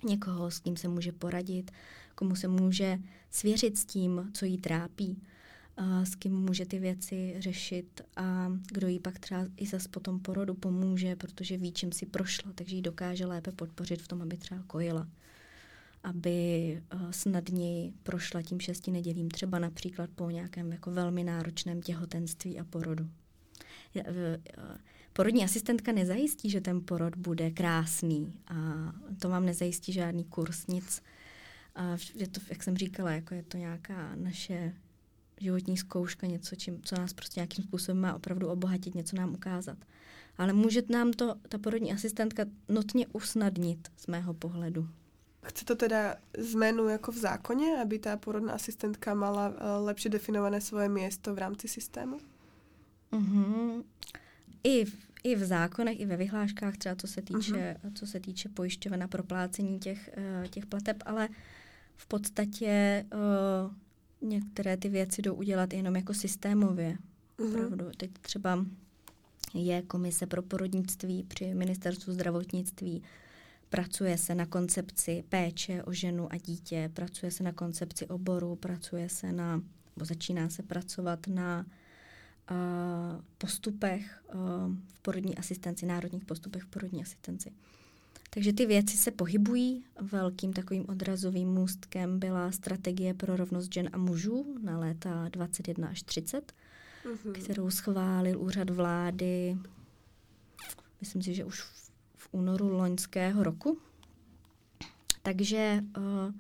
[0.04, 1.72] někoho, s kým se může poradit,
[2.16, 5.22] komu se může svěřit s tím, co jí trápí
[6.04, 10.20] s kým může ty věci řešit a kdo jí pak třeba i zase po tom
[10.20, 14.38] porodu pomůže, protože ví, čím si prošla, takže ji dokáže lépe podpořit v tom, aby
[14.38, 15.08] třeba kojila
[16.04, 22.64] aby snadněji prošla tím šesti nedělím, třeba například po nějakém jako velmi náročném těhotenství a
[22.64, 23.10] porodu.
[25.14, 28.56] Porodní asistentka nezajistí, že ten porod bude krásný a
[29.20, 31.02] to vám nezajistí žádný kurz, nic.
[31.76, 34.74] A je to, jak jsem říkala, jako je to nějaká naše
[35.40, 39.78] životní zkouška, něco, čím, co nás prostě nějakým způsobem má opravdu obohatit, něco nám ukázat.
[40.38, 44.90] Ale může nám to ta porodní asistentka notně usnadnit z mého pohledu.
[45.44, 50.62] Chce to teda zmenu jako v zákoně, aby ta porodná asistentka mala uh, lepše definované
[50.62, 52.18] svoje místo v rámci systému?
[53.12, 53.84] Mm-hmm.
[54.64, 57.94] I, v, I v zákonech, i ve vyhláškách, třeba co se týče, uh-huh.
[57.94, 61.30] co se týče pojišťoven na proplácení těch, uh, těch plateb, ale
[61.96, 66.98] v podstatě uh, některé ty věci jdou udělat jenom jako systémově.
[67.38, 67.48] Mm-hmm.
[67.48, 67.86] Opravdu.
[67.98, 68.66] Teď třeba
[69.54, 73.04] je komise pro porodnictví při ministerstvu zdravotnictví.
[73.74, 79.10] Pracuje se na koncepci péče o ženu a dítě, pracuje se na koncepci oboru, pracuje
[79.10, 79.56] se na,
[79.96, 81.66] nebo začíná se pracovat na
[82.52, 82.58] uh,
[83.38, 84.42] postupech uh,
[84.94, 87.52] v porodní asistenci, národních postupech v porodní asistenci.
[88.30, 89.84] Takže ty věci se pohybují.
[90.02, 96.04] Velkým takovým odrazovým můstkem byla strategie pro rovnost žen a mužů na léta 21 až
[96.04, 96.54] 30,
[97.06, 97.44] mm-hmm.
[97.44, 99.58] kterou schválil úřad vlády,
[101.02, 101.93] myslím si, že už v, v
[102.34, 103.78] únoru loňského roku.
[105.24, 106.34] Takže uh,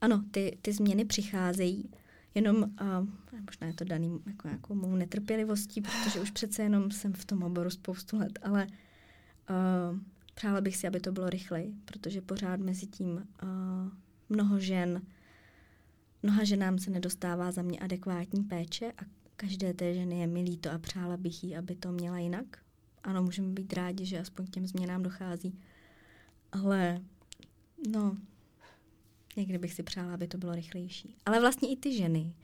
[0.00, 1.90] ano, ty, ty změny přicházejí,
[2.34, 3.08] jenom uh,
[3.46, 7.42] možná je to daný jako nějakou mou netrpělivostí, protože už přece jenom jsem v tom
[7.42, 8.66] oboru spoustu let, ale
[9.50, 9.98] uh,
[10.34, 13.48] Přála bych si, aby to bylo rychleji, protože pořád mezi tím uh,
[14.28, 15.02] mnoho žen,
[16.22, 19.02] mnoha ženám se nedostává za mě adekvátní péče a
[19.36, 22.58] každé té ženy je milý to a přála bych jí, aby to měla jinak.
[23.04, 25.58] Ano, můžeme být rádi, že aspoň k těm změnám dochází,
[26.52, 27.02] ale
[27.90, 28.16] no,
[29.36, 31.16] někdy bych si přála, aby to bylo rychlejší.
[31.26, 32.34] Ale vlastně i ty ženy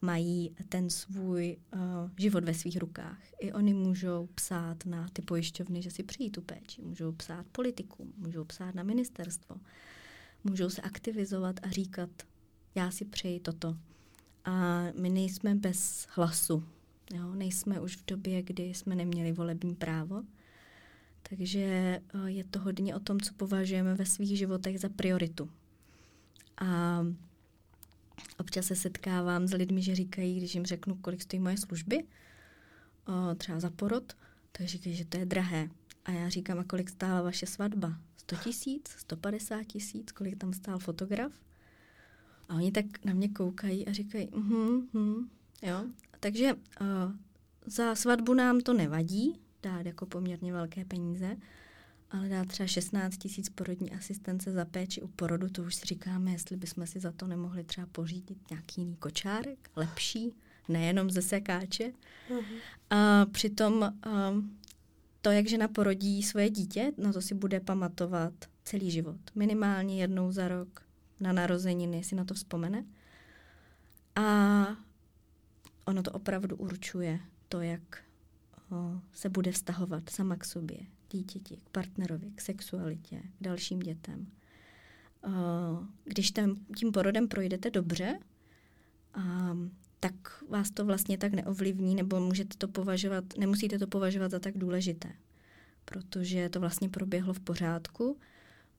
[0.00, 1.80] mají ten svůj uh,
[2.18, 3.18] život ve svých rukách.
[3.40, 8.12] I oni můžou psát na ty pojišťovny, že si přijí tu péči, můžou psát politikům,
[8.16, 9.56] můžou psát na ministerstvo,
[10.44, 12.10] můžou se aktivizovat a říkat,
[12.74, 13.76] já si přeji toto.
[14.44, 16.64] A my nejsme bez hlasu.
[17.14, 17.34] Jo?
[17.34, 20.22] Nejsme už v době, kdy jsme neměli volební právo.
[21.30, 25.50] Takže uh, je to hodně o tom, co považujeme ve svých životech za prioritu.
[26.58, 27.00] A
[28.38, 32.04] Občas se setkávám s lidmi, že říkají, když jim řeknu, kolik stojí moje služby,
[33.06, 34.16] o, třeba za porod,
[34.52, 35.68] tak říkají, že to je drahé.
[36.04, 37.98] A já říkám, a kolik stála vaše svatba?
[38.16, 38.88] 100 tisíc?
[38.88, 40.12] 150 tisíc?
[40.12, 41.32] Kolik tam stál fotograf?
[42.48, 45.30] A oni tak na mě koukají a říkají, mhm, mhm,
[45.62, 45.84] jo.
[46.24, 47.12] Takže uh,
[47.66, 51.36] za svatbu nám to nevadí, dát jako poměrně velké peníze,
[52.10, 56.32] ale dát třeba 16 tisíc porodní asistence za péči u porodu, to už si říkáme,
[56.32, 60.32] jestli bychom si za to nemohli třeba pořídit nějaký jiný kočárek, lepší,
[60.68, 61.92] nejenom ze sekáče.
[62.30, 62.58] Uh-huh.
[62.90, 64.58] A přitom um,
[65.20, 68.32] to, jak žena porodí svoje dítě, no to si bude pamatovat
[68.64, 69.20] celý život.
[69.34, 70.82] Minimálně jednou za rok
[71.20, 72.84] na narozeniny si na to vzpomene.
[74.16, 74.66] A
[75.84, 78.04] ono to opravdu určuje to, jak
[78.70, 80.78] o, se bude vztahovat sama k sobě,
[81.10, 84.26] dítěti, k partnerovi, k sexualitě, k dalším dětem.
[86.04, 88.18] Když tam, tím porodem projdete dobře,
[90.00, 94.58] tak vás to vlastně tak neovlivní, nebo můžete to považovat, nemusíte to považovat za tak
[94.58, 95.12] důležité,
[95.84, 98.18] protože to vlastně proběhlo v pořádku.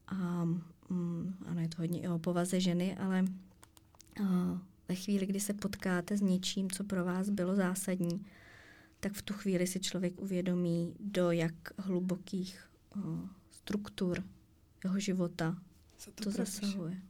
[0.08, 0.46] A,
[0.90, 3.26] mm, ano, je to hodně i o povaze ženy, ale
[4.24, 8.26] a, ve chvíli, kdy se potkáte s něčím, co pro vás bylo zásadní,
[9.00, 13.00] tak v tu chvíli si člověk uvědomí, do jak hlubokých o,
[13.52, 14.24] struktur
[14.84, 15.58] jeho života
[16.16, 17.02] to, to zasahuje.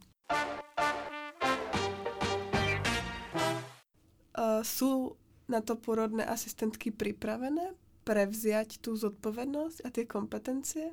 [4.36, 5.16] Uh, sú
[5.48, 10.92] na to porodné asistentky pripravené prevziať tú zodpovednosť a tie kompetencie?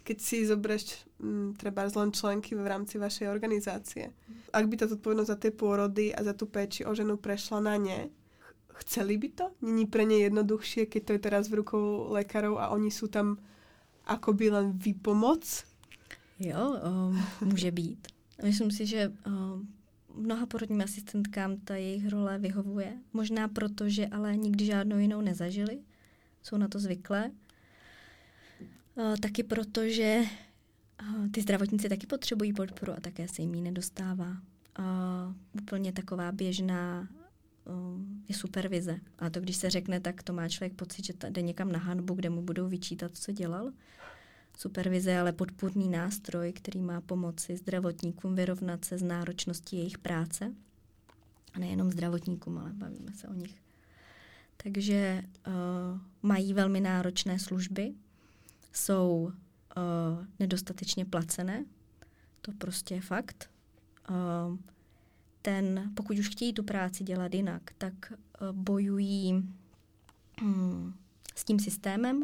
[0.00, 4.10] Keď si zoberieš m, treba len členky v rámci vašej organizácie.
[4.52, 7.76] Ak by tá zodpovednosť za tie pôrody a za tú péči o ženu prešla na
[7.76, 8.08] ne,
[8.80, 9.46] chceli by to?
[9.60, 13.36] Není pre ne jednoduchšie, keď to je teraz v rukou lekárov a oni sú tam
[14.08, 15.64] akoby len výpomoc?
[16.40, 18.08] Jo, um, může být.
[18.42, 19.68] Myslím si, že um,
[20.14, 22.98] mnoha porodním asistentkám ta jejich role vyhovuje.
[23.12, 25.78] Možná proto, že ale nikdy žádnou jinou nezažili.
[26.42, 27.30] Jsou na to zvyklé.
[29.00, 30.22] Uh, taky proto, že
[31.02, 34.30] uh, ty zdravotníci taky potřebují podporu a také se jim ji nedostává.
[34.78, 37.08] Uh, úplně taková běžná
[38.28, 39.00] je supervize.
[39.18, 42.14] A to, když se řekne, tak to má člověk pocit, že jde někam na hanbu,
[42.14, 43.72] kde mu budou vyčítat, co dělal.
[44.58, 50.52] Supervize je ale podpůrný nástroj, který má pomoci zdravotníkům vyrovnat se s náročností jejich práce.
[51.52, 53.54] A nejenom zdravotníkům, ale bavíme se o nich.
[54.62, 55.52] Takže uh,
[56.22, 57.94] mají velmi náročné služby,
[58.72, 59.32] jsou
[59.76, 61.64] uh, nedostatečně placené,
[62.40, 63.50] to prostě je fakt.
[64.10, 64.56] Uh,
[65.42, 69.54] ten, pokud už chtějí tu práci dělat jinak, tak uh, bojují
[70.42, 70.94] um,
[71.34, 72.22] s tím systémem,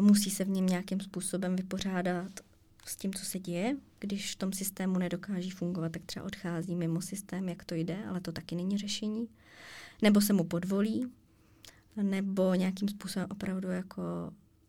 [0.00, 2.40] musí se v něm nějakým způsobem vypořádat
[2.86, 3.76] s tím, co se děje.
[3.98, 8.20] Když v tom systému nedokáží fungovat, tak třeba odchází mimo systém, jak to jde, ale
[8.20, 9.28] to taky není řešení.
[10.02, 11.12] Nebo se mu podvolí,
[11.96, 14.02] nebo nějakým způsobem opravdu jako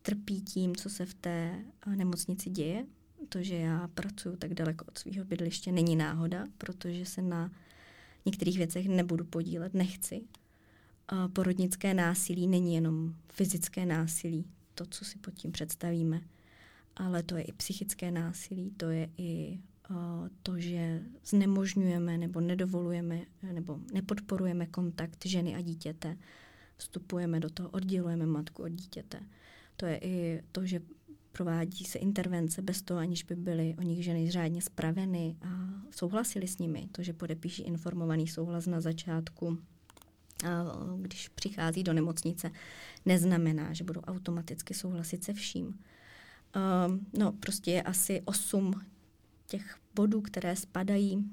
[0.02, 1.64] trpí tím, co se v té
[1.96, 2.86] nemocnici děje.
[3.28, 7.50] To, že já pracuji tak daleko od svého bydliště, není náhoda, protože se na
[8.24, 10.22] některých věcech nebudu podílet, nechci.
[11.32, 14.44] Porodnické násilí není jenom fyzické násilí,
[14.74, 16.20] to, co si pod tím představíme.
[16.96, 19.58] Ale to je i psychické násilí, to je i
[19.90, 19.96] uh,
[20.42, 23.20] to, že znemožňujeme nebo nedovolujeme
[23.52, 26.16] nebo nepodporujeme kontakt ženy a dítěte.
[26.76, 29.20] Vstupujeme do toho, oddělujeme matku od dítěte.
[29.82, 30.80] To je i to, že
[31.32, 35.48] provádí se intervence bez toho, aniž by byly o nich ženy řádně spraveny a
[35.90, 36.88] souhlasili s nimi.
[36.92, 39.58] To, že podepíší informovaný souhlas na začátku
[41.00, 42.50] když přichází do nemocnice,
[43.06, 45.78] neznamená, že budou automaticky souhlasit se vším.
[47.18, 48.72] No, prostě je asi osm
[49.46, 51.30] těch bodů, které spadají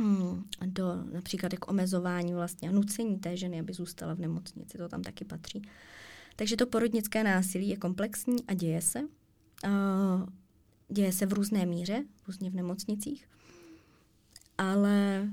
[0.00, 4.78] um, do například k omezování vlastně a nucení té ženy, aby zůstala v nemocnici.
[4.78, 5.62] To tam taky patří.
[6.38, 9.00] Takže to porodnické násilí je komplexní a děje se.
[9.02, 10.26] Uh,
[10.88, 13.28] děje se v různé míře, různě v nemocnicích.
[14.58, 15.28] Ale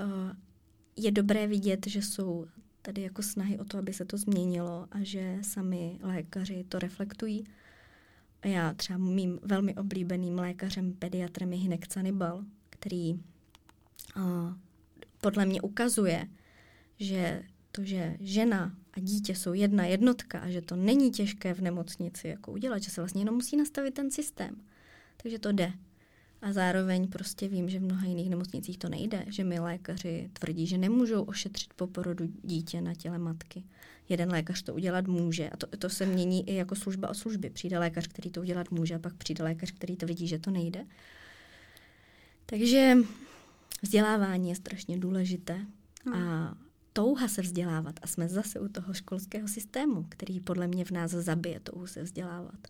[0.00, 0.32] uh,
[0.96, 2.46] je dobré vidět, že jsou
[2.82, 7.44] tady jako snahy o to, aby se to změnilo a že sami lékaři to reflektují.
[8.44, 13.14] Já třeba mým velmi oblíbeným lékařem, pediatrem je Hinek Canibal, který
[14.16, 14.52] uh,
[15.20, 16.26] podle mě ukazuje,
[16.98, 21.60] že to, že žena a dítě jsou jedna jednotka a že to není těžké v
[21.60, 24.56] nemocnici jako udělat, že se vlastně jenom musí nastavit ten systém.
[25.22, 25.72] Takže to jde.
[26.42, 30.66] A zároveň prostě vím, že v mnoha jiných nemocnicích to nejde, že mi lékaři tvrdí,
[30.66, 33.64] že nemůžou ošetřit po porodu dítě na těle matky.
[34.08, 37.50] Jeden lékař to udělat může a to, to se mění i jako služba o službě.
[37.50, 40.86] Přijde lékař, který to udělat může a pak přijde lékař, který tvrdí, že to nejde.
[42.46, 42.96] Takže
[43.82, 45.66] vzdělávání je strašně důležité
[46.14, 46.54] a
[46.92, 51.10] touha se vzdělávat a jsme zase u toho školského systému, který podle mě v nás
[51.10, 52.68] zabije touhu se vzdělávat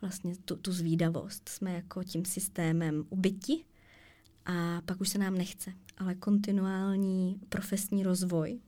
[0.00, 1.48] vlastně tu, tu zvídavost.
[1.48, 3.64] Jsme jako tím systémem ubyti
[4.46, 5.72] a pak už se nám nechce.
[5.98, 8.60] Ale kontinuální profesní rozvoj,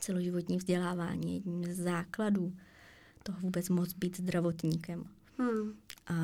[0.00, 2.56] celoživotní vzdělávání je jedním z základů
[3.22, 5.04] toho vůbec moc být zdravotníkem.
[5.38, 5.74] Hmm.
[6.06, 6.14] A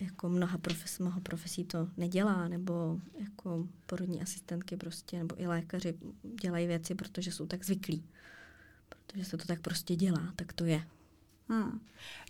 [0.00, 5.98] jako mnoha profes, mnoho profesí to nedělá, nebo jako porodní asistentky prostě, nebo i lékaři
[6.42, 8.04] dělají věci, protože jsou tak zvyklí.
[8.88, 10.82] Protože se to tak prostě dělá, tak to je.
[11.48, 11.80] Hmm.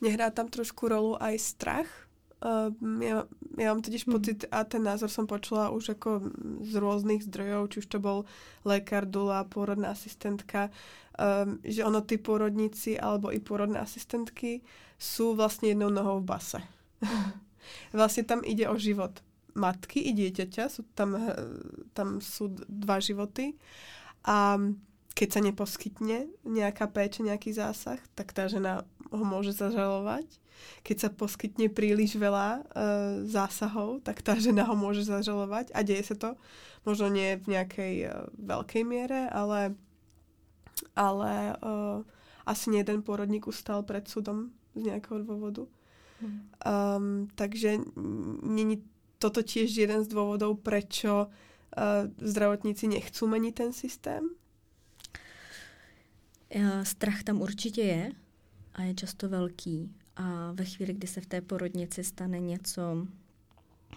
[0.02, 2.08] Nehrá tam trošku rolu aj strach?
[2.38, 2.70] Uh,
[3.02, 3.26] ja,
[3.58, 4.14] ja mám totiž hmm.
[4.14, 6.30] pocit, a ten názor som počula už ako
[6.62, 8.30] z rôznych zdrojov, či už to bol
[8.62, 10.70] lekár, dula, pôrodná asistentka,
[11.18, 14.62] um, že ono ty pôrodníci alebo i pôrodné asistentky
[14.94, 16.62] sú vlastne jednou nohou v base.
[17.96, 19.20] Vlastne tam ide o život
[19.58, 21.18] matky i dieťaťa, sú tam,
[21.92, 23.58] tam sú dva životy
[24.22, 24.56] a
[25.18, 30.30] keď sa neposkytne nejaká péče, nejaký zásah, tak tá žena ho môže zažalovať.
[30.86, 32.62] Keď sa poskytne príliš veľa uh,
[33.26, 36.30] zásahov, tak tá žena ho môže zažalovať a deje sa to.
[36.86, 39.74] Možno nie v nejakej uh, veľkej miere, ale,
[40.94, 42.06] ale uh,
[42.46, 45.66] asi nie jeden pôrodník ustal pred súdom z nejakého dôvodu.
[46.22, 47.78] Um, takže
[48.42, 48.82] není
[49.18, 54.30] toto tiež jeden z dôvodov, prečo uh, zdravotníci nechcú meniť ten systém?
[56.82, 58.12] Strach tam určitě je
[58.74, 59.92] a je často velký.
[60.16, 63.06] A ve chvíli, kdy se v té porodnici stane něco,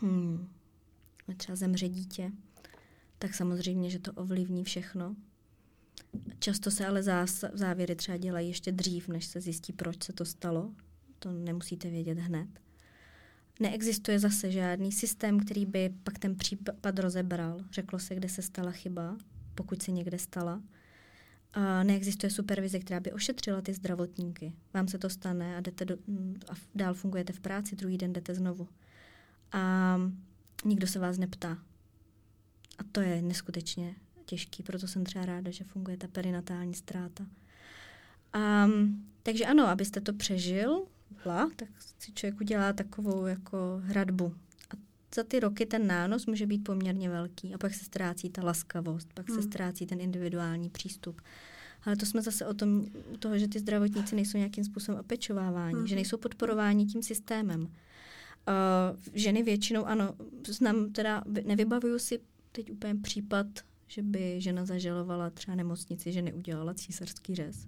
[0.01, 0.47] hmm,
[1.37, 2.31] třeba zemře dítě,
[3.19, 5.15] tak samozřejmě, že to ovlivní všechno.
[6.39, 10.25] Často se ale zás, závěry třeba dělají ještě dřív, než se zjistí, proč se to
[10.25, 10.73] stalo.
[11.23, 12.47] To nemusíte vědět hned.
[13.59, 17.59] Neexistuje zase žádný systém, který by pak ten případ rozebral.
[17.71, 19.17] Řeklo se, kde se stala chyba,
[19.55, 20.61] pokud se někde stala
[21.53, 24.53] a neexistuje supervize, která by ošetřila ty zdravotníky.
[24.73, 25.95] Vám se to stane a, jdete do,
[26.49, 28.67] a dál fungujete v práci, druhý den jdete znovu.
[29.51, 29.97] A
[30.65, 31.51] nikdo se vás neptá.
[32.77, 33.95] A to je neskutečně
[34.25, 37.25] těžký, proto jsem třeba ráda, že funguje ta perinatální ztráta.
[38.33, 38.67] A,
[39.23, 40.85] takže ano, abyste to přežil,
[41.55, 44.33] tak si člověk udělá takovou jako hradbu
[45.15, 49.13] za ty roky ten nános může být poměrně velký a pak se ztrácí ta laskavost,
[49.13, 49.37] pak hmm.
[49.37, 51.21] se ztrácí ten individuální přístup.
[51.83, 52.85] Ale to jsme zase o tom,
[53.19, 55.87] toho, že ty zdravotníci nejsou nějakým způsobem opečováváni, hmm.
[55.87, 57.61] že nejsou podporováni tím systémem.
[57.61, 57.67] Uh,
[59.13, 60.15] ženy většinou, ano,
[60.47, 62.19] znám teda, nevybavuju si
[62.51, 63.47] teď úplně případ,
[63.87, 67.67] že by žena zažalovala třeba nemocnici, že neudělala císařský řez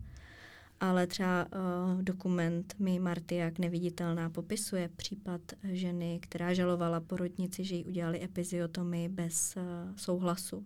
[0.80, 7.76] ale třeba uh, dokument mi Marty jak neviditelná popisuje případ ženy, která žalovala porodnici, že
[7.76, 10.66] jí udělali epiziotomy bez uh, souhlasu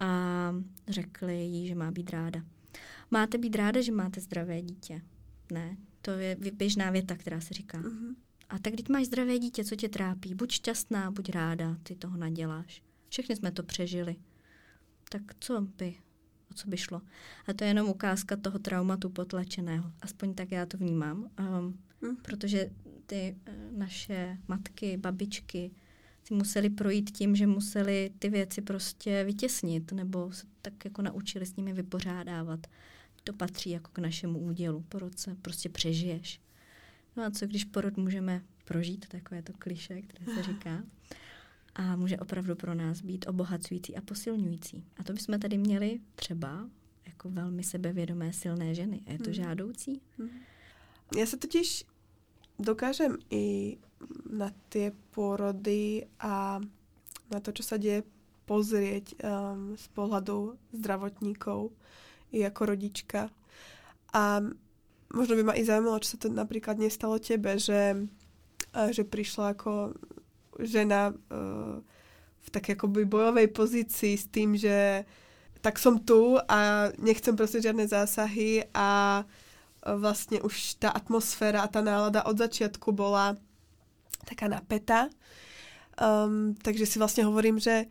[0.00, 0.54] a
[0.88, 2.42] řekli jí, že má být ráda.
[3.10, 5.02] Máte být ráda, že máte zdravé dítě?
[5.52, 7.82] Ne, to je běžná věta, která se říká.
[7.82, 8.14] Uh-huh.
[8.48, 10.34] A tak když máš zdravé dítě, co tě trápí?
[10.34, 12.82] Buď šťastná, buď ráda, ty toho naděláš.
[13.08, 14.16] Všechny jsme to přežili.
[15.08, 15.94] Tak co by
[16.52, 17.00] o co by šlo.
[17.46, 19.92] A to je jenom ukázka toho traumatu potlačeného.
[20.02, 21.18] Aspoň tak já to vnímám.
[21.18, 22.16] Um, hmm.
[22.16, 22.70] Protože
[23.06, 25.70] ty uh, naše matky, babičky
[26.24, 31.46] si museli projít tím, že museli ty věci prostě vytěsnit nebo se tak jako naučili
[31.46, 32.66] s nimi vypořádávat.
[33.24, 34.84] To patří jako k našemu údělu.
[34.88, 36.40] Po roce prostě přežiješ.
[37.16, 40.82] No a co když porod můžeme prožít, takové to kliše, které se říká
[41.74, 44.84] a může opravdu pro nás být obohacující a posilňující.
[44.96, 46.68] A to bychom tady měli třeba
[47.06, 49.00] jako velmi sebevědomé, silné ženy.
[49.06, 49.34] A je to hmm.
[49.34, 50.00] žádoucí?
[50.18, 50.30] Hmm.
[51.16, 51.84] Já se totiž
[52.58, 53.76] dokážem i
[54.32, 56.60] na ty porody a
[57.30, 58.02] na to, co se děje,
[58.44, 61.70] pozrieť um, z pohľadu zdravotníkov
[62.32, 63.30] i jako rodička.
[64.12, 64.42] A
[65.14, 68.08] možno by ma i zaujímalo, čo sa to napríklad nestalo tebe, že,
[68.90, 69.96] že prišla ako
[70.58, 71.80] žena uh,
[72.42, 75.04] v také akoby bojovej pozícii s tým, že
[75.62, 79.22] tak som tu a nechcem prostě žiadne zásahy a
[79.82, 83.38] vlastne už tá atmosféra a tá nálada od začiatku bola
[84.26, 85.10] taká napätá.
[85.98, 87.86] Um, takže si vlastne hovorím, že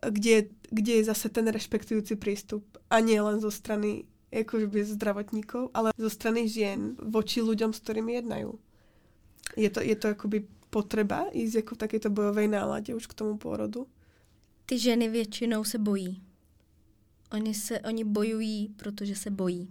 [0.00, 5.92] kde, kde je zase ten rešpektujúci prístup a nie len zo strany akoby zdravotníkov, ale
[5.96, 8.58] zo strany žien voči ľuďom, s ktorými jednajú.
[9.56, 13.38] Je to, je to akoby potreba jít jako v takéto bojové náladě už k tomu
[13.38, 13.86] porodu?
[14.66, 16.22] Ty ženy většinou se bojí.
[17.32, 19.70] Oni, se, oni bojují, protože se bojí.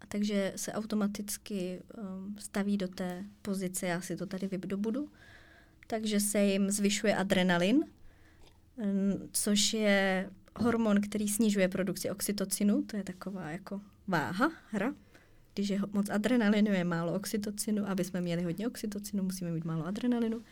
[0.00, 5.10] A takže se automaticky um, staví do té pozice, já si to tady vydobudu,
[5.86, 13.04] takže se jim zvyšuje adrenalin, um, což je hormon, který snižuje produkci oxytocinu, to je
[13.04, 14.94] taková jako váha, hra,
[15.68, 17.88] je moc adrenalinu, je málo oxytocinu.
[17.88, 20.42] Aby jsme měli hodně oxytocinu, musíme mít málo adrenalinu.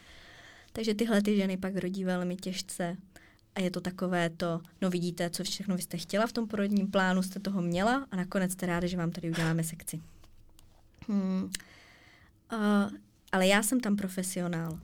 [0.73, 2.97] Takže tyhle ty ženy pak rodí velmi těžce.
[3.55, 6.91] A je to takové to, no vidíte, co všechno vy jste chtěla v tom porodním
[6.91, 10.01] plánu, jste toho měla a nakonec jste rádi, že vám tady uděláme sekci.
[11.09, 11.51] Hmm.
[12.53, 12.91] Uh,
[13.33, 14.79] ale já jsem tam profesionál.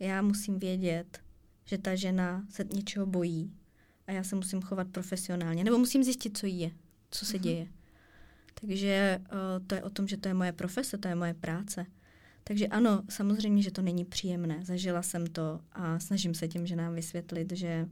[0.00, 1.20] Já musím vědět,
[1.64, 3.52] že ta žena se něčeho bojí
[4.06, 5.64] a já se musím chovat profesionálně.
[5.64, 6.70] Nebo musím zjistit, co jí je,
[7.10, 7.40] co se uh-huh.
[7.40, 7.66] děje.
[8.60, 11.86] Takže uh, to je o tom, že to je moje profese, to je moje práce.
[12.44, 14.64] Takže ano, samozřejmě, že to není příjemné.
[14.64, 17.88] Zažila jsem to a snažím se tím, že nám vysvětlit, že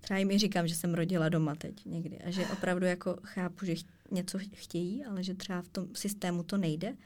[0.00, 3.64] třeba jim i říkám, že jsem rodila doma teď někdy a že opravdu jako chápu,
[3.64, 3.74] že
[4.10, 6.96] něco chtějí, ale že třeba v tom systému to nejde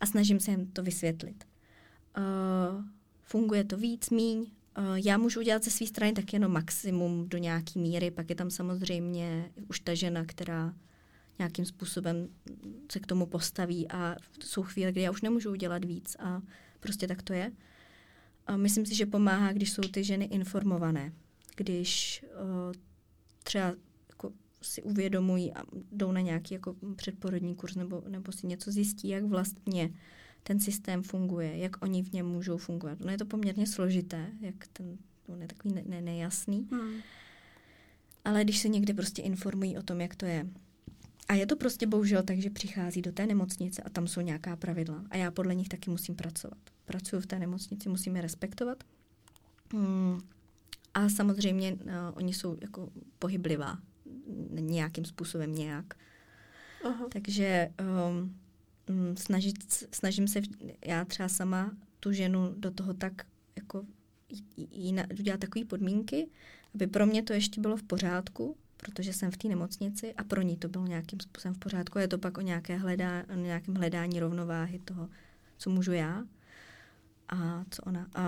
[0.00, 1.44] a snažím se jim to vysvětlit.
[2.18, 2.84] Uh,
[3.22, 4.38] funguje to víc, míň.
[4.38, 4.46] Uh,
[4.94, 8.50] já můžu udělat ze své strany tak jenom maximum do nějaký míry, pak je tam
[8.50, 10.74] samozřejmě už ta žena, která
[11.38, 12.28] nějakým způsobem
[12.92, 16.42] se k tomu postaví a jsou chvíle, kdy já už nemůžu udělat víc a
[16.80, 17.52] prostě tak to je.
[18.46, 21.12] A myslím si, že pomáhá, když jsou ty ženy informované,
[21.56, 22.74] když uh,
[23.42, 23.74] třeba
[24.08, 24.32] jako
[24.62, 25.62] si uvědomují a
[25.92, 29.90] jdou na nějaký jako předporodní kurz nebo, nebo si něco zjistí, jak vlastně
[30.42, 33.00] ten systém funguje, jak oni v něm můžou fungovat.
[33.00, 36.68] No je to poměrně složité, jak ten, on je takový ne, ne, nejasný.
[36.70, 37.00] Hmm.
[38.24, 40.46] Ale když se někde prostě informují o tom, jak to je.
[41.28, 44.56] A je to prostě bohužel tak, že přichází do té nemocnice a tam jsou nějaká
[44.56, 45.04] pravidla.
[45.10, 46.58] A já podle nich taky musím pracovat.
[46.84, 48.84] Pracuji v té nemocnici, musím je respektovat.
[49.72, 50.20] Hmm.
[50.94, 53.78] A samozřejmě uh, oni jsou jako pohyblivá.
[54.50, 55.94] Nějakým způsobem nějak.
[56.84, 57.06] Aha.
[57.12, 57.70] Takže
[58.08, 59.54] um, snažit,
[59.92, 60.40] snažím se,
[60.86, 63.84] já třeba sama tu ženu do toho tak jako
[64.28, 66.28] jí, jí udělat takové podmínky,
[66.74, 70.42] aby pro mě to ještě bylo v pořádku, protože jsem v té nemocnici a pro
[70.42, 71.98] ní to bylo nějakým způsobem v pořádku.
[71.98, 75.08] Je to pak o, nějaké hledá, o nějakém hledání rovnováhy toho,
[75.58, 76.24] co můžu já
[77.28, 78.06] a co ona.
[78.14, 78.26] A,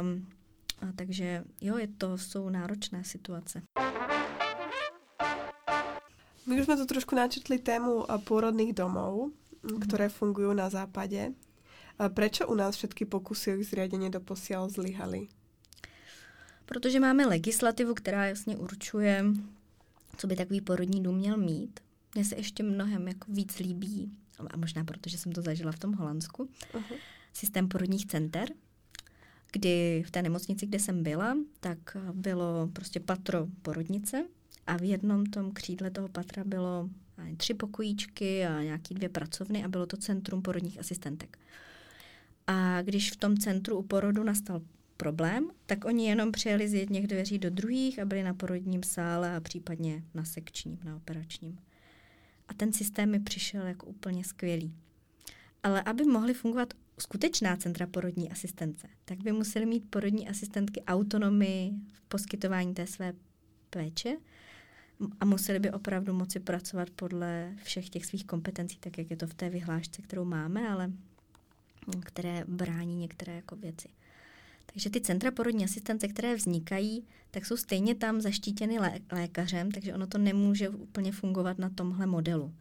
[0.81, 3.63] a takže jo, je to jsou náročné situace.
[6.47, 9.85] My už jsme tu trošku načetli tému pôrodných domov, mm.
[9.85, 11.37] ktoré fungujú na západe.
[12.01, 15.29] A prečo u nás všetky pokusy o ich zriadenie doposiaľ zlyhali?
[16.65, 19.25] Protože máme legislativu, která jasně určuje,
[20.19, 21.81] co by takový porodní dům měl mít.
[22.15, 24.13] Mně se ještě mnohem jako víc líbí,
[24.51, 26.97] a možná protože jsem to zažila v tom Holandsku, uh-huh.
[27.33, 28.49] systém porodních center,
[29.53, 34.27] kdy v té nemocnici, kde jsem byla, tak bylo prostě patro porodnice
[34.67, 36.91] a v jednom tom křídle toho patra bylo
[37.37, 41.39] tři pokojíčky a nějaký dvě pracovny a bylo to centrum porodních asistentek.
[42.47, 44.63] A když v tom centru u porodu nastal
[44.99, 49.37] problém, tak oni jenom přijeli z jedných dveří do druhých a byli na porodním sále
[49.37, 51.59] a případně na sekčním, na operačním.
[52.49, 54.75] A ten systém mi přišel jako úplně skvělý.
[55.63, 61.73] Ale aby mohly fungovat skutečná centra porodní asistence, tak by museli mít porodní asistentky autonomii
[61.93, 63.13] v poskytování té své
[63.71, 64.17] péče
[65.21, 69.27] a museli by opravdu moci pracovat podle všech těch svých kompetencí, tak jak je to
[69.27, 70.93] v té vyhlášce, kterou máme, ale
[72.01, 73.89] které brání některé jako věci.
[74.73, 79.95] Takže ty centra porodní asistence, které vznikají, tak jsou stejně tam zaštítěny lé- lékařem, takže
[79.95, 82.55] ono to nemůže úplně fungovat na tomhle modelu.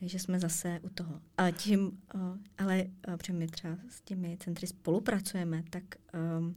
[0.00, 1.20] Takže jsme zase u toho.
[1.38, 1.98] A tím,
[2.58, 5.82] ale protože my třeba s těmi centry spolupracujeme, tak
[6.38, 6.54] um,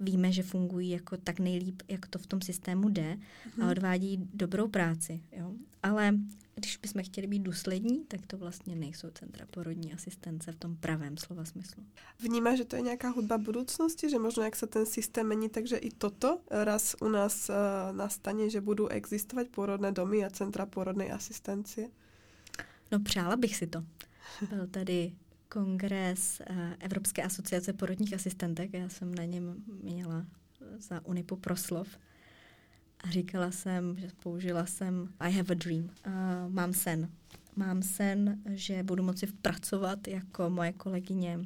[0.00, 3.62] víme, že fungují jako tak nejlíp, jak to v tom systému jde mm-hmm.
[3.62, 3.70] a mhm.
[3.70, 5.22] odvádí dobrou práci.
[5.32, 5.52] Jo?
[5.82, 6.14] Ale
[6.54, 11.16] když bychom chtěli být důslední, tak to vlastně nejsou centra porodní asistence v tom pravém
[11.16, 11.82] slova smyslu.
[12.18, 15.76] Vnímáš, že to je nějaká hudba budoucnosti, že možná jak se ten systém mení, takže
[15.76, 21.08] i toto raz u nás uh, nastane, že budou existovat porodné domy a centra porodné
[21.08, 21.88] asistence?
[22.92, 23.84] No přála bych si to.
[24.48, 25.12] Byl tady
[25.52, 28.72] kongres uh, Evropské asociace porodních asistentek.
[28.72, 30.26] Já jsem na něm měla
[30.78, 31.98] za Unipu proslov
[33.04, 35.84] a říkala jsem, že použila jsem I have a dream.
[35.84, 35.92] Uh,
[36.48, 37.10] mám sen.
[37.56, 41.38] Mám sen, že budu moci pracovat jako moje kolegyně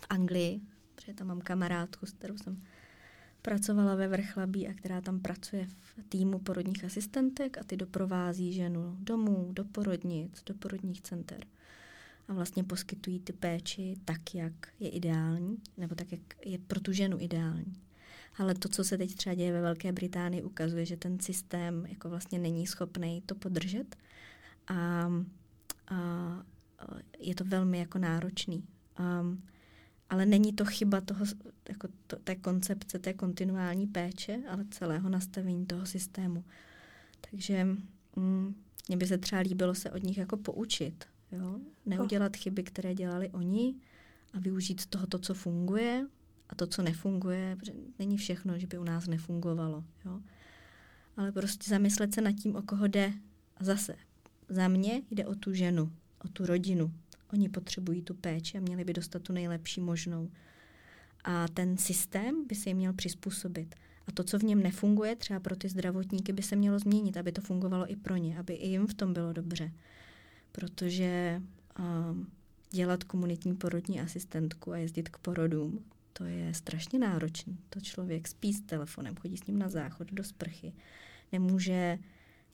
[0.00, 0.60] v Anglii,
[0.94, 2.62] protože tam mám kamarádku, s kterou jsem
[3.42, 8.96] pracovala ve Vrchlabí a která tam pracuje v týmu porodních asistentek a ty doprovází ženu
[9.00, 11.46] domů, do porodnic, do porodních center
[12.28, 16.92] a vlastně poskytují ty péči tak, jak je ideální, nebo tak, jak je pro tu
[16.92, 17.74] ženu ideální.
[18.38, 22.08] Ale to, co se teď třeba děje ve Velké Británii, ukazuje, že ten systém jako
[22.08, 23.96] vlastně není schopný to podržet
[24.68, 25.10] a,
[25.88, 25.96] a
[27.18, 28.64] je to velmi jako náročný.
[29.20, 29.42] Um,
[30.10, 31.26] ale není to chyba toho,
[31.68, 36.44] jako to, té koncepce, té kontinuální péče, ale celého nastavení toho systému.
[37.30, 37.66] Takže
[38.16, 38.54] mm,
[38.88, 41.04] mně by se třeba líbilo se od nich jako poučit.
[41.34, 41.60] Jo?
[41.86, 43.74] Neudělat chyby, které dělali oni
[44.32, 46.06] a využít toho, to, co funguje
[46.48, 49.84] a to, co nefunguje, protože není všechno, že by u nás nefungovalo.
[50.04, 50.20] Jo?
[51.16, 53.12] Ale prostě zamyslet se nad tím, o koho jde.
[53.56, 53.96] A zase,
[54.48, 55.92] za mě jde o tu ženu,
[56.24, 56.92] o tu rodinu.
[57.32, 60.30] Oni potřebují tu péči a měli by dostat tu nejlepší možnou.
[61.24, 63.74] A ten systém by se jim měl přizpůsobit.
[64.06, 67.32] A to, co v něm nefunguje, třeba pro ty zdravotníky, by se mělo změnit, aby
[67.32, 69.72] to fungovalo i pro ně, aby i jim v tom bylo dobře.
[70.54, 71.42] Protože
[71.78, 72.30] um,
[72.70, 77.52] dělat komunitní porodní asistentku a jezdit k porodům, to je strašně náročné.
[77.70, 80.72] To člověk spí s telefonem, chodí s ním na záchod, do sprchy,
[81.32, 81.98] nemůže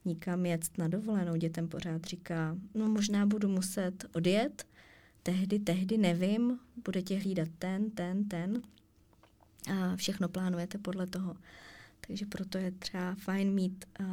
[0.05, 1.37] nikam jet na dovolenou.
[1.37, 4.67] Dětem pořád říká, no možná budu muset odjet,
[5.23, 8.63] tehdy, tehdy nevím, bude tě hlídat ten, ten, ten.
[9.73, 11.37] A všechno plánujete podle toho.
[12.07, 14.07] Takže proto je třeba fajn mít uh,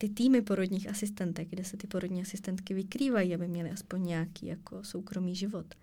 [0.00, 4.84] ty týmy porodních asistentek, kde se ty porodní asistentky vykrývají, aby měly aspoň nějaký jako
[4.84, 5.74] soukromý život.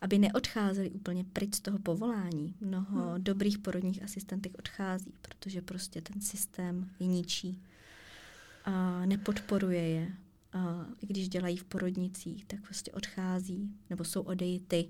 [0.00, 2.54] Aby neodcházeli úplně pryč z toho povolání.
[2.60, 3.24] Mnoho hmm.
[3.24, 7.62] dobrých porodních asistentek odchází, protože prostě ten systém je ničí.
[8.64, 10.12] A nepodporuje je.
[10.52, 14.88] A i když dělají v porodnicích, tak prostě odchází nebo jsou odejty,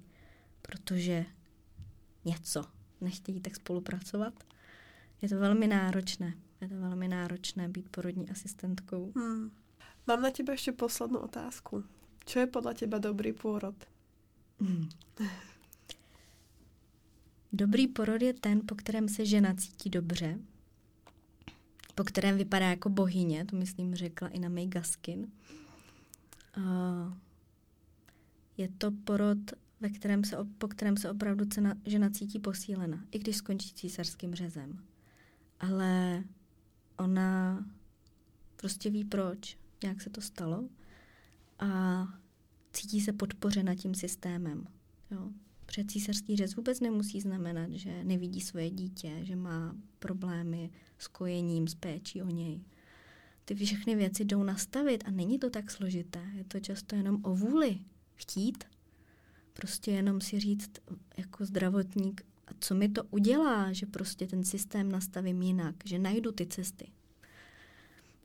[0.62, 1.26] protože
[2.24, 2.64] něco
[3.00, 4.44] nechtějí tak spolupracovat.
[5.22, 6.34] Je to velmi náročné.
[6.60, 9.12] Je to velmi náročné být porodní asistentkou.
[9.16, 9.50] Hmm.
[10.06, 11.84] Mám na tebe ještě poslední otázku.
[12.26, 13.74] Co je podle teba dobrý půrod?
[14.60, 14.88] Hmm.
[17.52, 20.38] Dobrý porod je ten, po kterém se žena cítí dobře,
[21.94, 25.32] po kterém vypadá jako bohyně, to myslím řekla i na May Gaskin.
[26.56, 27.12] Uh,
[28.56, 29.38] je to porod,
[29.80, 34.34] ve kterém se, po kterém se opravdu cena, žena cítí posílena, i když skončí císařským
[34.34, 34.84] řezem.
[35.60, 36.24] Ale
[36.98, 37.64] ona
[38.56, 40.68] prostě ví proč, jak se to stalo
[41.58, 42.02] a
[42.72, 44.66] cítí se podpořena tím systémem.
[45.10, 45.30] Jo.
[45.66, 51.68] Protože císařský řez vůbec nemusí znamenat, že nevidí svoje dítě, že má problémy s kojením,
[51.68, 52.60] s péčí o něj.
[53.44, 56.22] Ty všechny věci jdou nastavit a není to tak složité.
[56.34, 57.78] Je to často jenom o vůli.
[58.14, 58.64] Chtít.
[59.52, 60.70] Prostě jenom si říct
[61.16, 62.22] jako zdravotník,
[62.60, 66.88] co mi to udělá, že prostě ten systém nastavím jinak, že najdu ty cesty.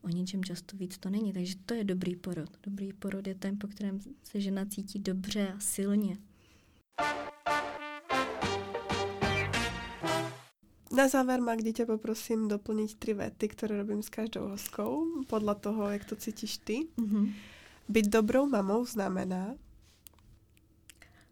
[0.02, 2.50] O ničem často víc to není, takže to je dobrý porod.
[2.64, 6.18] Dobrý porod je ten, po kterém se žena cítí dobře a silně.
[10.96, 15.90] Na záver, Magdi, tě poprosím doplnit tři věty, které robím s každou hostkou, podle toho,
[15.90, 16.88] jak to cítíš ty.
[16.98, 17.34] Mm-hmm.
[17.90, 19.56] Být dobrou mamou znamená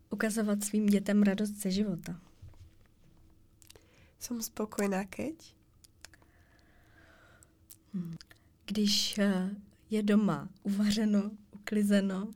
[0.09, 2.19] ukazovat svým dětem radost ze života.
[4.21, 5.55] Jsem spokojená, keď?
[7.93, 8.15] Hmm.
[8.65, 9.49] Když eh,
[9.89, 12.31] je doma uvařeno, uklizeno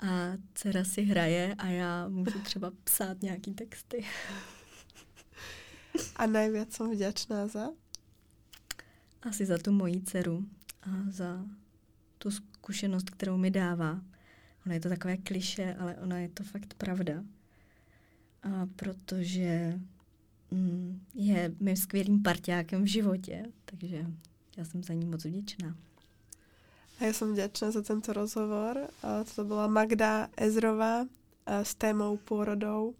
[0.00, 0.06] a
[0.54, 4.04] dcera si hraje a já můžu třeba psát nějaký texty.
[6.16, 7.68] A nejvíc jsem vděčná za?
[9.22, 10.46] Asi za tu moji dceru
[10.82, 11.44] a za
[12.18, 14.02] tu zkušenost, kterou mi dává.
[14.66, 17.24] Ona je to takové kliše, ale ona je to fakt pravda.
[18.42, 19.80] A protože
[21.14, 24.06] je mým skvělým parťákem v životě, takže
[24.56, 25.76] já jsem za ní moc vděčná.
[27.00, 28.88] A já jsem vděčná za tento rozhovor.
[29.36, 31.06] To byla Magda Ezrová
[31.46, 32.94] s témou pôrodou.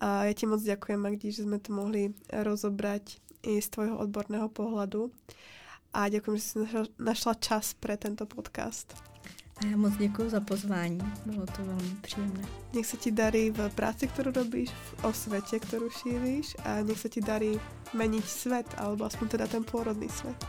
[0.00, 4.48] A já ti moc děkuji, Magdi, že jsme to mohli rozobrať i z tvojho odborného
[4.48, 5.10] pohledu.
[5.92, 6.58] A děkuji, že jsi
[6.98, 8.94] našla čas pro tento podcast.
[9.56, 12.42] A já moc děkuji za pozvání, bylo to velmi příjemné.
[12.74, 17.08] Nech se ti darí v práci, kterou robíš, v osvětě, kterou šíříš a nech se
[17.08, 17.60] ti darí
[17.94, 20.46] meniť svět, alebo aspoň teda ten pôrodný svět.